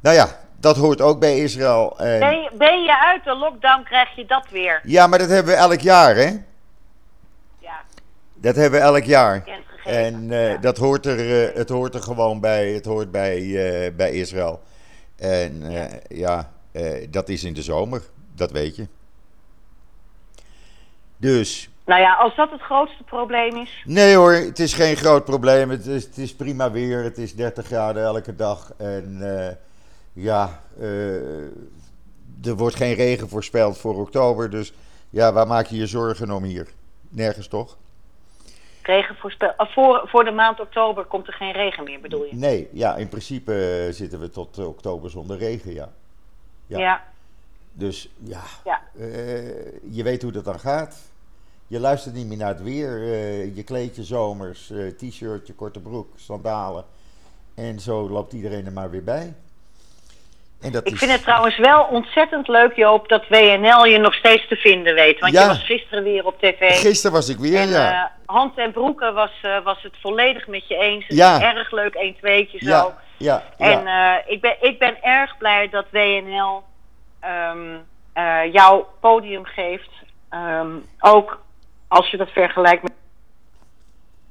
Nou 0.00 0.16
ja, 0.16 0.40
dat 0.56 0.76
hoort 0.76 1.00
ook 1.00 1.20
bij 1.20 1.38
Israël. 1.38 1.98
En... 1.98 2.18
Ben 2.18 2.40
je, 2.40 2.50
ben 2.58 2.82
je 2.82 2.98
uit 2.98 3.24
de 3.24 3.34
lockdown, 3.34 3.82
krijg 3.82 4.16
je 4.16 4.26
dat 4.26 4.48
weer. 4.50 4.80
Ja, 4.84 5.06
maar 5.06 5.18
dat 5.18 5.28
hebben 5.28 5.52
we 5.52 5.58
elk 5.58 5.80
jaar, 5.80 6.14
hè? 6.14 6.36
Ja, 7.58 7.80
Dat 8.34 8.56
hebben 8.56 8.80
we 8.80 8.86
elk 8.86 9.04
jaar. 9.04 9.44
En 9.88 10.30
eh, 10.30 10.60
dat 10.60 10.78
hoort 10.78 11.06
er, 11.06 11.48
eh, 11.48 11.56
het 11.56 11.68
hoort 11.68 11.94
er 11.94 12.02
gewoon 12.02 12.40
bij. 12.40 12.72
Het 12.72 12.84
hoort 12.84 13.10
bij, 13.10 13.38
eh, 13.38 13.94
bij 13.96 14.12
Israël. 14.12 14.60
En 15.16 15.62
ja, 16.08 16.52
dat 17.10 17.28
is 17.28 17.44
in 17.44 17.54
de 17.54 17.62
zomer. 17.62 18.02
Dat 18.34 18.50
weet 18.50 18.76
je. 18.76 18.86
Dus, 21.16 21.70
Nou 21.84 22.00
ja, 22.00 22.14
als 22.14 22.36
dat 22.36 22.50
het 22.50 22.60
grootste 22.60 23.02
probleem 23.02 23.56
is. 23.56 23.82
nee 23.84 24.14
hoor, 24.14 24.32
het 24.32 24.58
is 24.58 24.74
geen 24.74 24.96
groot 24.96 25.24
probleem. 25.24 25.70
Het 25.70 25.86
is, 25.86 26.04
het 26.04 26.18
is 26.18 26.34
prima 26.34 26.70
weer. 26.70 27.02
Het 27.02 27.18
is 27.18 27.34
30 27.34 27.66
graden 27.66 28.02
elke 28.02 28.36
dag. 28.36 28.72
En 28.76 29.18
ja, 30.12 30.62
er 32.42 32.56
wordt 32.56 32.76
geen 32.76 32.94
regen 32.94 33.28
voorspeld 33.28 33.78
voor 33.78 33.94
oktober. 33.94 34.50
Dus 34.50 34.72
ja, 35.10 35.32
waar 35.32 35.46
maak 35.46 35.66
je 35.66 35.76
je 35.76 35.86
zorgen 35.86 36.30
om 36.30 36.42
hier? 36.42 36.66
Nergens 37.08 37.48
toch? 37.48 37.76
Regen 38.88 39.16
voorspel, 39.16 39.52
ah, 39.56 39.68
voor, 39.72 40.02
voor 40.08 40.24
de 40.24 40.30
maand 40.30 40.60
oktober 40.60 41.04
komt 41.04 41.26
er 41.26 41.32
geen 41.32 41.52
regen 41.52 41.84
meer, 41.84 42.00
bedoel 42.00 42.24
je? 42.24 42.34
Nee, 42.34 42.68
ja, 42.72 42.96
in 42.96 43.08
principe 43.08 43.84
eh, 43.86 43.92
zitten 43.92 44.20
we 44.20 44.30
tot 44.30 44.58
eh, 44.58 44.66
oktober 44.68 45.10
zonder 45.10 45.38
regen, 45.38 45.72
ja. 45.72 45.92
Ja. 46.66 46.78
Ja. 46.78 47.04
Dus 47.72 48.10
ja, 48.18 48.42
Ja. 48.64 48.82
eh, 48.98 49.72
je 49.90 50.02
weet 50.02 50.22
hoe 50.22 50.32
dat 50.32 50.44
dan 50.44 50.60
gaat. 50.60 50.96
Je 51.66 51.80
luistert 51.80 52.14
niet 52.14 52.26
meer 52.26 52.36
naar 52.36 52.48
het 52.48 52.62
weer. 52.62 53.02
eh, 53.02 53.56
je 53.56 53.62
kleed 53.62 53.96
je 53.96 54.04
zomers, 54.04 54.70
eh, 54.70 54.86
t-shirtje, 54.86 55.54
korte 55.54 55.80
broek, 55.80 56.08
sandalen. 56.16 56.84
En 57.54 57.80
zo 57.80 58.08
loopt 58.08 58.32
iedereen 58.32 58.66
er 58.66 58.72
maar 58.72 58.90
weer 58.90 59.04
bij. 59.04 59.34
En 60.60 60.72
dat 60.72 60.86
Ik 60.86 60.92
is, 60.92 60.98
vind 60.98 61.10
het 61.10 61.22
trouwens 61.22 61.58
wel 61.58 61.82
ontzettend 61.84 62.48
leuk, 62.48 62.74
Joop, 62.76 63.08
dat 63.08 63.28
WNL 63.28 63.86
je 63.86 63.98
nog 63.98 64.14
steeds 64.14 64.48
te 64.48 64.56
vinden 64.56 64.94
weet. 64.94 65.20
Want 65.20 65.32
Ja. 65.32 65.42
je 65.42 65.48
was 65.48 65.64
gisteren 65.64 66.04
weer 66.04 66.26
op 66.26 66.38
tv. 66.40 66.78
Gisteren 66.80 67.12
was 67.12 67.28
ik 67.28 67.38
weer, 67.38 67.60
en 67.60 67.68
ja. 67.68 67.92
eh, 67.92 68.04
Hand 68.26 68.58
en 68.58 68.72
Broeken 68.72 69.14
was, 69.14 69.30
eh, 69.42 69.64
was 69.64 69.82
het 69.82 69.94
volledig 70.00 70.46
met 70.46 70.68
je 70.68 70.76
eens. 70.76 71.06
Het 71.06 71.16
Ja. 71.16 71.36
is 71.36 71.42
Erg 71.42 71.70
leuk, 71.70 71.94
1 71.94 72.14
2'tje 72.16 72.58
zo. 72.58 72.68
ja, 72.68 72.94
ja, 73.16 73.42
En 73.58 73.86
eh, 73.86 74.32
ik, 74.32 74.40
ben, 74.40 74.56
ik 74.60 74.78
ben 74.78 75.02
erg 75.02 75.36
blij 75.38 75.68
dat 75.68 75.84
WNL 75.90 76.62
ehm, 77.20 77.76
eh, 78.12 78.52
jouw 78.52 78.88
podium 79.00 79.44
geeft. 79.44 79.90
Ehm, 80.30 80.70
ook 81.00 81.40
als 81.88 82.10
je 82.10 82.16
dat 82.16 82.30
vergelijkt 82.30 82.82
met. 82.82 82.92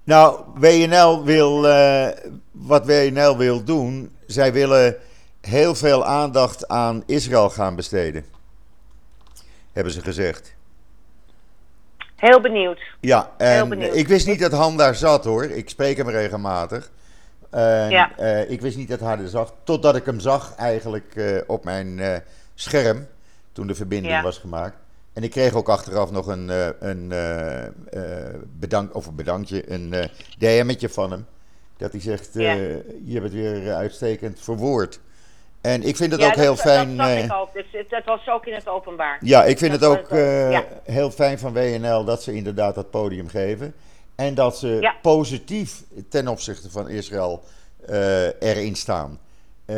Nou, 0.03 0.39
WNL 0.55 1.23
wil, 1.23 1.61
wat 2.51 2.85
WNL 2.85 3.37
wil 3.37 3.63
doen, 3.63 4.15
zij 4.25 4.53
willen 4.53 4.95
heel 5.47 5.75
veel 5.75 6.05
aandacht 6.05 6.67
aan 6.67 7.03
Israël 7.05 7.49
gaan 7.49 7.75
besteden. 7.75 8.25
Hebben 9.73 9.93
ze 9.93 10.01
gezegd. 10.01 10.55
Heel 12.15 12.41
benieuwd. 12.41 12.79
Ja, 12.99 13.31
Heel 13.37 13.47
en 13.47 13.69
benieuwd. 13.69 13.95
ik 13.95 14.07
wist 14.07 14.27
niet 14.27 14.39
dat 14.39 14.51
Han 14.51 14.77
daar 14.77 14.95
zat 14.95 15.23
hoor. 15.25 15.43
Ik 15.43 15.69
spreek 15.69 15.97
hem 15.97 16.09
regelmatig. 16.09 16.91
En, 17.49 17.89
Ja. 17.89 18.17
eh, 18.17 18.49
ik 18.51 18.61
wist 18.61 18.77
niet 18.77 18.89
dat 18.89 18.99
hij 18.99 19.17
er 19.17 19.27
zag, 19.27 19.53
totdat 19.63 19.95
ik 19.95 20.05
hem 20.05 20.19
zag 20.19 20.55
eigenlijk 20.55 21.15
eh, 21.15 21.37
op 21.47 21.63
mijn 21.63 21.99
eh, 21.99 22.15
scherm. 22.55 23.07
toen 23.51 23.67
de 23.67 23.75
verbinding 23.75 24.13
Ja. 24.13 24.21
was 24.21 24.37
gemaakt. 24.37 24.75
En 25.13 25.23
ik 25.23 25.31
kreeg 25.31 25.53
ook 25.53 25.69
achteraf 25.69 26.11
nog 26.11 26.27
een, 26.27 26.51
een 26.79 27.13
bedank, 28.59 28.95
of 28.95 29.05
een 29.05 29.15
bedankje, 29.15 29.71
een 29.71 30.09
DM'tje 30.37 30.89
van 30.89 31.11
hem. 31.11 31.25
Dat 31.77 31.91
hij 31.91 32.01
zegt, 32.01 32.29
Ja. 32.33 32.53
je 32.53 33.11
hebt 33.11 33.23
het 33.23 33.33
weer 33.33 33.73
uitstekend 33.73 34.39
verwoord. 34.41 34.99
En 35.67 35.83
ik 35.83 35.95
vind 35.95 36.11
het 36.11 36.21
ja, 36.21 36.27
ook 36.27 36.35
heel 36.35 36.55
dat, 36.55 36.61
fijn. 36.61 36.97
Dat, 36.97 37.07
eh, 37.07 37.23
ik 37.23 37.33
ook. 37.33 37.53
Dus 37.53 37.65
dat 37.89 38.05
was 38.05 38.27
ook 38.29 38.45
in 38.45 38.53
het 38.53 38.67
openbaar. 38.67 39.17
ja, 39.21 39.43
ik 39.43 39.57
vind 39.57 39.71
Dat 39.71 39.81
het 39.81 39.89
ook 39.89 40.09
dat- 40.09 40.17
eh, 40.19 40.51
ja. 40.51 40.63
heel 40.83 41.11
fijn 41.11 41.39
van 41.39 41.53
WNL 41.53 42.03
dat 42.03 42.23
ze 42.23 42.33
inderdaad 42.33 42.75
dat 42.75 42.89
podium 42.91 43.27
geven. 43.29 43.73
En 44.15 44.35
dat 44.35 44.57
ze 44.57 44.77
Ja. 44.81 44.93
positief 45.01 45.83
ten 46.09 46.27
opzichte 46.27 46.71
van 46.71 46.89
Israël 46.89 47.43
eh, 47.87 48.41
erin 48.41 48.75
staan. 48.75 49.19
Eh, 49.65 49.75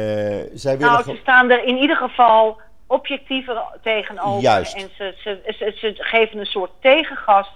zij 0.54 0.78
willen 0.78 0.94
Nou, 0.94 1.04
ze 1.04 1.18
staan 1.22 1.50
er 1.52 1.64
in 1.64 1.78
ieder 1.78 1.96
geval 1.96 2.60
objectiever 2.88 3.62
tegenover. 3.84 4.42
Juist. 4.42 4.76
En 4.76 4.90
ze, 4.98 5.14
ze, 5.24 5.54
ze, 5.58 5.74
ze 5.80 5.94
geven 5.98 6.40
een 6.40 6.46
soort 6.46 6.72
tegengas 6.82 7.48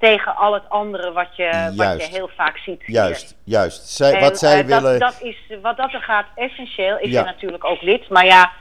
tegen 0.00 0.36
al 0.36 0.52
het 0.54 0.68
andere 0.68 1.12
wat 1.12 1.36
je, 1.36 1.72
wat 1.76 2.02
je 2.02 2.08
heel 2.10 2.30
vaak 2.36 2.56
ziet. 2.56 2.82
hier. 2.82 2.94
Juist, 2.96 3.36
juist. 3.44 3.88
Zij, 3.88 4.12
En, 4.14 4.20
wat 4.20 4.38
zij 4.38 4.60
eh, 4.60 4.68
dat- 4.68 4.82
willen. 4.82 4.98
Dat, 4.98 5.16
is, 5.20 5.36
wat 5.62 5.76
dat 5.76 5.92
er 5.92 6.00
gaat 6.02 6.26
essentieel. 6.34 6.96
Ik 7.00 7.12
ben 7.12 7.24
natuurlijk 7.24 7.64
ook 7.64 7.82
lid. 7.82 8.08
Maar 8.08 8.24
ja, 8.26 8.52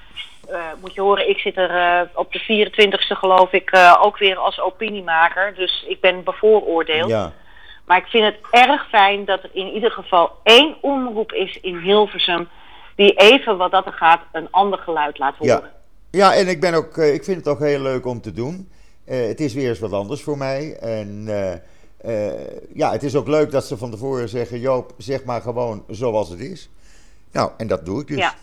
eh, 0.49 0.59
moet 0.81 0.93
je 0.93 1.01
horen, 1.01 1.29
ik 1.29 1.37
zit 1.37 1.57
er 1.57 1.69
eh, 1.69 2.01
op 2.13 2.31
de 2.33 2.39
24e 2.39 3.17
geloof 3.17 3.51
ik 3.51 3.77
ook 4.01 4.17
weer 4.17 4.37
als 4.37 4.59
opiniemaker. 4.61 5.55
Dus 5.55 5.85
ik 5.87 5.99
ben 6.01 6.23
bevooroordeeld. 6.23 7.09
ja, 7.09 7.31
Maar 7.85 7.97
ik 7.97 8.07
vind 8.07 8.25
het 8.25 8.37
erg 8.51 8.89
fijn 8.89 9.25
dat 9.25 9.43
er 9.43 9.49
in 9.53 9.67
ieder 9.73 9.91
geval 9.91 10.31
één 10.43 10.75
omroep 10.81 11.31
is 11.33 11.59
in 11.61 11.77
Hilversum... 11.77 12.49
die 12.95 13.13
even 13.13 13.57
wat 13.57 13.71
dat 13.71 13.85
er 13.85 13.93
gaat 13.93 14.21
een 14.31 14.47
ander 14.51 14.79
geluid 14.79 15.17
laat 15.17 15.35
horen. 15.37 15.71
ja. 16.11 16.29
ja, 16.31 16.33
en 16.35 16.47
ik, 16.47 16.59
ben 16.59 16.73
ook, 16.73 16.97
ik 16.97 17.23
vind 17.23 17.37
het 17.37 17.47
ook 17.47 17.59
heel 17.59 17.81
leuk 17.81 18.05
om 18.05 18.21
te 18.21 18.31
doen. 18.33 18.71
Eh, 19.09 19.27
het 19.27 19.39
is 19.41 19.53
weer 19.53 19.69
eens 19.69 19.79
wat 19.79 19.93
anders 19.93 20.21
voor 20.21 20.37
mij. 20.37 20.77
En 20.77 21.23
eh, 21.27 21.53
eh, 21.97 22.47
ja, 22.73 22.91
het 22.91 23.03
is 23.03 23.15
ook 23.15 23.27
leuk 23.27 23.51
dat 23.51 23.65
ze 23.65 23.77
van 23.77 23.91
tevoren 23.91 24.29
zeggen: 24.29 24.59
Joop, 24.59 24.93
zeg 24.97 25.23
maar 25.23 25.41
gewoon 25.41 25.83
zoals 25.87 26.29
het 26.29 26.39
is. 26.39 26.69
Nou, 27.31 27.51
en 27.57 27.67
dat 27.67 27.85
doe 27.85 28.01
ik 28.01 28.07
dus. 28.07 28.17
Ja. 28.17 28.35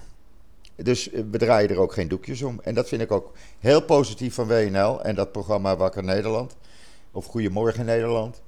Dus 0.77 1.11
we 1.31 1.39
draaien 1.39 1.71
er 1.71 1.79
ook 1.79 1.93
geen 1.93 2.09
doekjes 2.09 2.43
om. 2.43 2.61
En 2.63 2.75
dat 2.75 2.89
vind 2.89 3.03
ik 3.03 3.13
ook 3.13 3.33
heel 3.59 3.83
positief 3.83 4.35
van 4.35 4.47
WNL 4.47 5.03
en 5.03 5.15
dat 5.15 5.33
programma 5.33 5.77
Wakker 5.77 6.05
Nederland. 6.05 6.57
Of 7.13 7.27
Goedemorgen 7.27 7.85
Nederland. 7.85 8.43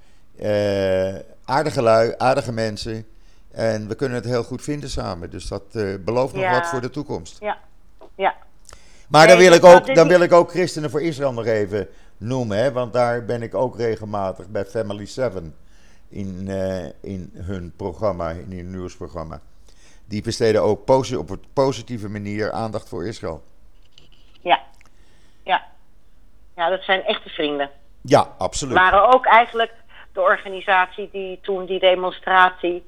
Aardige 1.45 1.83
lui, 1.83 2.15
aardige 2.17 2.53
mensen. 2.53 3.07
En 3.51 3.89
we 3.89 3.95
kunnen 3.95 4.17
het 4.17 4.27
heel 4.27 4.45
goed 4.45 4.63
vinden 4.63 4.91
samen. 4.91 5.31
Dus 5.31 5.49
dat 5.49 5.73
belooft 6.05 6.35
nog 6.35 6.51
wat 6.51 6.67
voor 6.67 6.81
de 6.81 6.91
toekomst. 6.91 7.37
Ja, 7.41 7.59
ja. 8.15 8.35
Maar 9.09 9.27
Nee, 9.27 9.37
dan, 9.37 9.45
wil 9.45 9.53
ik 9.53 9.65
ook, 9.65 9.95
dan 9.95 10.09
wil 10.09 10.21
ik 10.21 10.33
ook 10.33 10.51
Christenen 10.51 10.91
voor 10.91 11.03
Israël 11.03 11.33
nog 11.33 11.47
even 11.47 11.89
noemen. 12.19 12.59
Hè, 12.59 12.73
want 12.73 12.93
daar 12.93 13.25
ben 13.25 13.43
ik 13.43 13.55
ook 13.55 13.77
regelmatig 13.77 14.49
bij 14.49 14.65
Family 14.65 15.07
7 15.07 15.55
in, 16.09 16.49
eh, 16.49 16.85
in 17.13 17.31
hun 17.35 17.73
programma, 17.77 18.31
in 18.31 18.53
hun 18.53 18.71
nieuwsprogramma. 18.71 19.41
Die 20.07 20.23
besteden 20.23 20.63
ook 20.63 20.85
posi- 20.85 21.17
op 21.17 21.31
een 21.31 21.43
positieve 21.53 22.09
manier 22.09 22.53
aandacht 22.53 22.89
voor 22.89 23.07
Israël. 23.07 23.43
ja. 24.41 24.61
Ja. 25.45 25.67
Ja, 26.57 26.69
dat 26.69 26.83
zijn 26.83 27.05
echte 27.05 27.29
vrienden. 27.29 27.71
Ja, 28.03 28.35
absoluut. 28.39 28.75
waren 28.75 29.15
ook 29.15 29.27
eigenlijk 29.27 29.73
de 30.13 30.21
organisatie 30.21 31.09
die 31.13 31.39
toen 31.43 31.67
die 31.67 31.79
demonstratie 31.81 32.87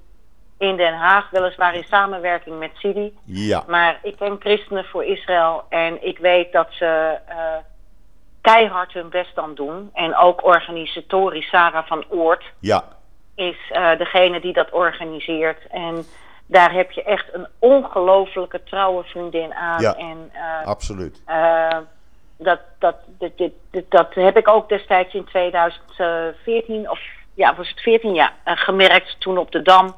in 0.59 0.77
Den 0.77 0.95
Haag, 0.95 1.31
weliswaar 1.31 1.75
in 1.75 1.85
samenwerking 1.85 2.59
met 2.59 2.71
Sidi. 2.75 3.19
Ja, 3.25 3.65
Maar 3.69 3.99
ik 4.03 4.17
ken 4.17 4.37
Christenen 4.41 4.85
voor 4.85 5.05
Israël 5.05 5.65
en 5.69 6.07
ik 6.07 6.19
weet 6.19 6.53
dat 6.53 6.67
ze 6.71 7.19
eh, 7.27 7.37
keihard 8.41 8.93
hun 8.93 9.09
best 9.09 9.39
aan 9.39 9.55
doen. 9.55 9.91
En 9.95 10.17
ook 10.17 10.45
organisatorisch 10.45 11.49
Sarah 11.49 11.87
van 11.87 12.05
Oort 12.09 12.45
ja, 12.61 12.85
is 13.35 13.57
eh, 13.71 13.99
degene 13.99 14.41
die 14.41 14.53
dat 14.53 14.71
organiseert. 14.71 15.67
En 15.71 16.05
daar 16.47 16.73
heb 16.73 16.91
je 16.91 17.03
echt 17.03 17.35
een 17.35 17.47
ongelofelijke 17.59 18.63
trouwe 18.63 19.05
vriendin 19.05 19.55
aan. 19.55 19.81
Ja. 19.81 19.95
En 19.97 20.31
eh, 20.33 20.67
absoluut. 20.67 21.23
eh, 21.27 21.77
dat, 22.37 22.61
dat, 22.79 22.97
dit, 23.19 23.33
dit- 23.71 23.91
dat 23.91 24.15
heb 24.15 24.37
ik 24.37 24.49
ook 24.49 24.69
destijds 24.69 25.15
in 25.15 25.25
2014, 25.25 26.91
of 26.91 27.01
ja, 27.35 27.55
was 27.55 27.69
het 27.69 27.81
14 27.81 28.15
jaar, 28.15 28.35
eh, 28.45 28.57
gemerkt. 28.57 29.17
Toen 29.21 29.39
op 29.39 29.51
de 29.53 29.63
Dam 29.63 29.95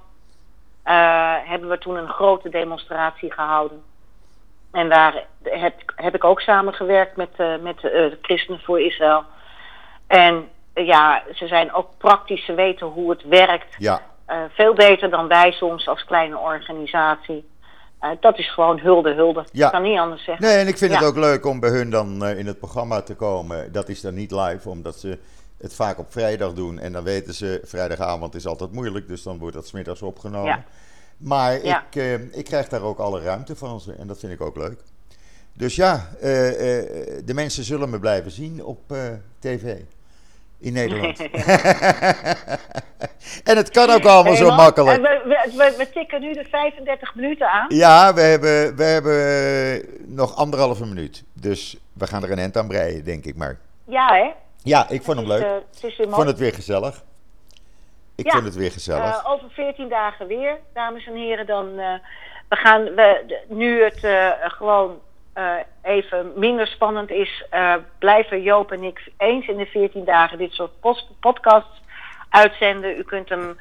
eh, 0.82 1.34
hebben 1.44 1.68
we 1.68 1.78
toen 1.78 1.96
een 1.96 2.08
grote 2.08 2.48
demonstratie 2.48 3.32
gehouden. 3.32 3.82
En 4.72 4.88
daar 4.88 5.24
heb, 5.42 5.74
heb 5.96 6.14
ik 6.14 6.24
ook 6.24 6.40
samengewerkt 6.40 7.16
met, 7.16 7.28
eh, 7.36 7.58
met 7.62 7.76
eh, 7.76 7.82
de 7.82 8.18
Christenen 8.22 8.60
voor 8.60 8.80
Israël. 8.80 9.24
En 10.06 10.48
eh, 10.72 10.86
ja, 10.86 11.22
ze 11.34 11.46
zijn 11.46 11.72
ook 11.72 11.88
praktisch, 11.98 12.44
ze 12.44 12.54
weten 12.54 12.86
hoe 12.86 13.10
het 13.10 13.22
werkt. 13.22 13.74
Ja, 13.78 14.02
veel 14.48 14.74
beter 14.74 15.10
dan 15.10 15.28
wij 15.28 15.52
soms 15.52 15.88
als 15.88 16.04
kleine 16.04 16.38
organisatie. 16.38 17.50
Dat 18.20 18.38
is 18.38 18.52
gewoon 18.52 18.78
hulde, 18.80 19.14
hulde. 19.14 19.44
Ja. 19.52 19.66
Ik 19.66 19.72
kan 19.72 19.82
niet 19.82 19.98
anders 19.98 20.24
zeggen. 20.24 20.44
nee, 20.44 20.56
en 20.56 20.66
ik 20.68 20.78
vind 20.78 20.90
Ja. 20.92 20.98
het 20.98 21.06
ook 21.06 21.16
leuk 21.16 21.46
om 21.46 21.60
bij 21.60 21.70
hun 21.70 21.90
dan 21.90 22.26
in 22.26 22.46
het 22.46 22.58
programma 22.58 23.02
te 23.02 23.14
komen. 23.14 23.72
Dat 23.72 23.88
is 23.88 24.00
dan 24.00 24.14
niet 24.14 24.30
live, 24.30 24.68
omdat 24.68 24.96
ze 24.96 25.18
het 25.58 25.74
vaak 25.74 25.98
op 25.98 26.12
vrijdag 26.12 26.52
doen. 26.52 26.78
En 26.78 26.92
dan 26.92 27.04
weten 27.04 27.34
ze, 27.34 27.60
vrijdagavond 27.64 28.34
is 28.34 28.46
altijd 28.46 28.72
moeilijk, 28.72 29.08
dus 29.08 29.22
dan 29.22 29.38
wordt 29.38 29.54
dat 29.54 29.66
smiddags 29.66 30.02
opgenomen. 30.02 30.46
Ja. 30.46 30.64
Maar 31.22 31.64
Ja. 31.64 31.84
ik, 31.90 31.96
eh, 31.96 32.14
ik 32.38 32.44
krijg 32.44 32.68
daar 32.68 32.82
ook 32.82 32.98
alle 32.98 33.20
ruimte 33.22 33.56
van 33.56 33.80
ze 33.80 33.92
en 33.92 34.06
dat 34.06 34.18
vind 34.18 34.32
ik 34.32 34.40
ook 34.40 34.56
leuk. 34.56 34.80
Dus 35.52 35.76
ja, 35.76 36.08
eh, 36.20 36.78
eh, 36.78 36.86
de 37.24 37.34
mensen 37.34 37.64
zullen 37.64 37.90
me 37.90 37.98
blijven 37.98 38.30
zien 38.30 38.64
op 38.64 38.94
tv 39.38 39.76
in 40.58 40.72
Nederland. 40.72 41.20
en 43.50 43.56
het 43.56 43.70
kan 43.70 43.90
ook 43.90 44.04
allemaal 44.04 44.36
zo 44.36 44.54
makkelijk. 44.54 45.00
We, 45.00 45.20
we, 45.24 45.52
we, 45.56 45.74
we 45.78 45.90
tikken 45.90 46.20
nu 46.20 46.32
de 46.32 46.44
35 46.50 47.14
minuten 47.14 47.50
aan. 47.50 47.66
Ja, 47.68 48.14
we 48.14 48.20
hebben, 48.20 48.76
we 48.76 48.84
hebben 48.84 49.84
nog 50.14 50.36
anderhalve 50.36 50.86
minuut. 50.86 51.24
Dus 51.32 51.76
we 51.92 52.06
gaan 52.06 52.22
er 52.22 52.30
een 52.30 52.38
end 52.38 52.56
aan 52.56 52.68
breien, 52.68 53.04
denk 53.04 53.24
ik 53.24 53.36
maar. 53.36 53.58
Ja, 53.84 54.14
hè? 54.14 54.30
Ja, 54.62 54.88
ik 54.88 55.02
vond 55.02 55.18
hem 55.18 55.26
leuk. 55.26 55.62
Ik 55.80 56.08
vond 56.08 56.26
het 56.26 56.38
weer 56.38 56.54
gezellig. 56.54 57.04
Ik 58.24 58.32
Ja. 58.32 58.32
vind 58.32 58.44
het 58.44 58.54
weer 58.54 58.70
gezellig. 58.70 59.04
Eh, 59.22 59.30
over 59.30 59.50
14 59.50 59.88
dagen 59.88 60.26
weer, 60.26 60.58
dames 60.74 61.06
en 61.06 61.14
heren. 61.14 61.46
Dan, 61.46 61.78
eh, 61.78 61.94
we 62.48 62.56
gaan, 62.56 62.82
we, 62.84 63.24
de- 63.26 63.40
nu 63.48 63.82
het 63.84 64.04
eh, 64.04 64.30
gewoon 64.40 65.00
even 65.82 66.32
minder 66.36 66.66
spannend 66.66 67.10
is, 67.10 67.44
blijven 67.98 68.42
Joop 68.42 68.72
en 68.72 68.82
ik 68.82 69.08
eens 69.18 69.46
in 69.46 69.56
de 69.56 69.66
14 69.66 70.04
dagen 70.04 70.38
dit 70.38 70.52
soort 70.52 70.70
podcasts 71.20 71.82
uitzenden. 72.30 72.98
U 72.98 73.02
kunt 73.02 73.28
hem 73.28 73.58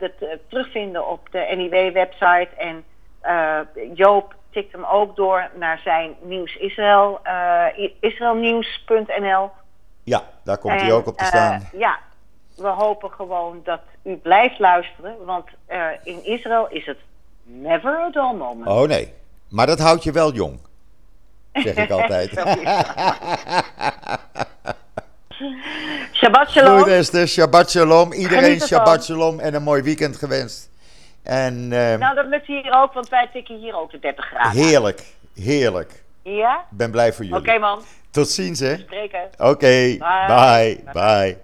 dat, 0.00 0.10
eh, 0.20 0.28
terugvinden 0.48 1.08
op 1.08 1.28
de 1.30 1.38
NIW-website. 1.56 2.48
En 2.56 2.84
Joop 3.94 4.34
tikt 4.50 4.72
hem 4.72 4.84
ook 4.84 5.16
door 5.16 5.48
naar 5.54 5.78
zijn 5.84 6.14
Nieuws 6.22 6.56
Israël, 6.56 7.20
i- 7.78 7.96
israelnieuws.nl. 8.00 9.50
ja, 10.04 10.22
daar 10.44 10.58
komt 10.58 10.80
hij 10.80 10.88
En, 10.90 10.94
ook 10.94 11.06
op 11.06 11.16
te 11.16 11.24
staan. 11.24 11.68
ja, 11.72 11.98
we 12.56 12.66
hopen 12.68 13.10
gewoon 13.10 13.60
dat 13.64 13.80
u 14.02 14.16
blijft 14.16 14.58
luisteren. 14.58 15.24
Want 15.24 15.46
eh, 15.66 15.86
in 16.04 16.24
Israël 16.24 16.66
is 16.70 16.86
het 16.86 16.98
never 17.42 17.90
a 17.98 18.10
dull 18.10 18.32
moment. 18.38 18.66
Oh 18.68 18.82
nee, 18.88 19.12
maar 19.48 19.66
dat 19.66 19.78
houdt 19.78 20.02
je 20.04 20.12
wel 20.12 20.32
jong. 20.32 20.58
Zeg 21.52 21.76
ik 21.76 21.90
altijd. 22.00 22.30
Shabbat 26.12 26.50
shalom. 26.50 26.78
Goed 26.78 26.88
Esther, 26.88 27.28
Shabbat 27.28 27.70
Shalom. 27.70 28.12
Iedereen. 28.12 28.60
Shabbat 28.60 29.04
Shalom 29.04 29.40
en 29.40 29.54
een 29.54 29.62
mooi 29.62 29.82
weekend 29.82 30.16
gewenst. 30.16 30.70
En 31.22 31.72
eh, 31.72 31.98
Nou, 31.98 32.14
dat 32.14 32.26
lukt 32.26 32.46
hier 32.46 32.72
ook, 32.72 32.92
want 32.92 33.08
wij 33.08 33.28
tikken 33.32 33.58
hier 33.58 33.76
ook 33.76 33.90
de 33.90 33.98
30 33.98 34.24
graden. 34.24 34.62
heerlijk, 34.62 35.02
heerlijk. 35.34 36.02
Ja? 36.22 36.54
Ik 36.70 36.76
ben 36.76 36.90
blij 36.90 37.12
voor 37.12 37.24
Oké 37.24 37.36
jullie. 37.44 37.58
man, 37.60 37.82
Tot 38.10 38.28
ziens 38.28 38.60
hè. 38.60 38.76
spreken. 38.76 39.20
Oké, 39.38 39.96
Bye. 39.98 39.98
bye, 40.26 40.80
bye. 40.92 41.38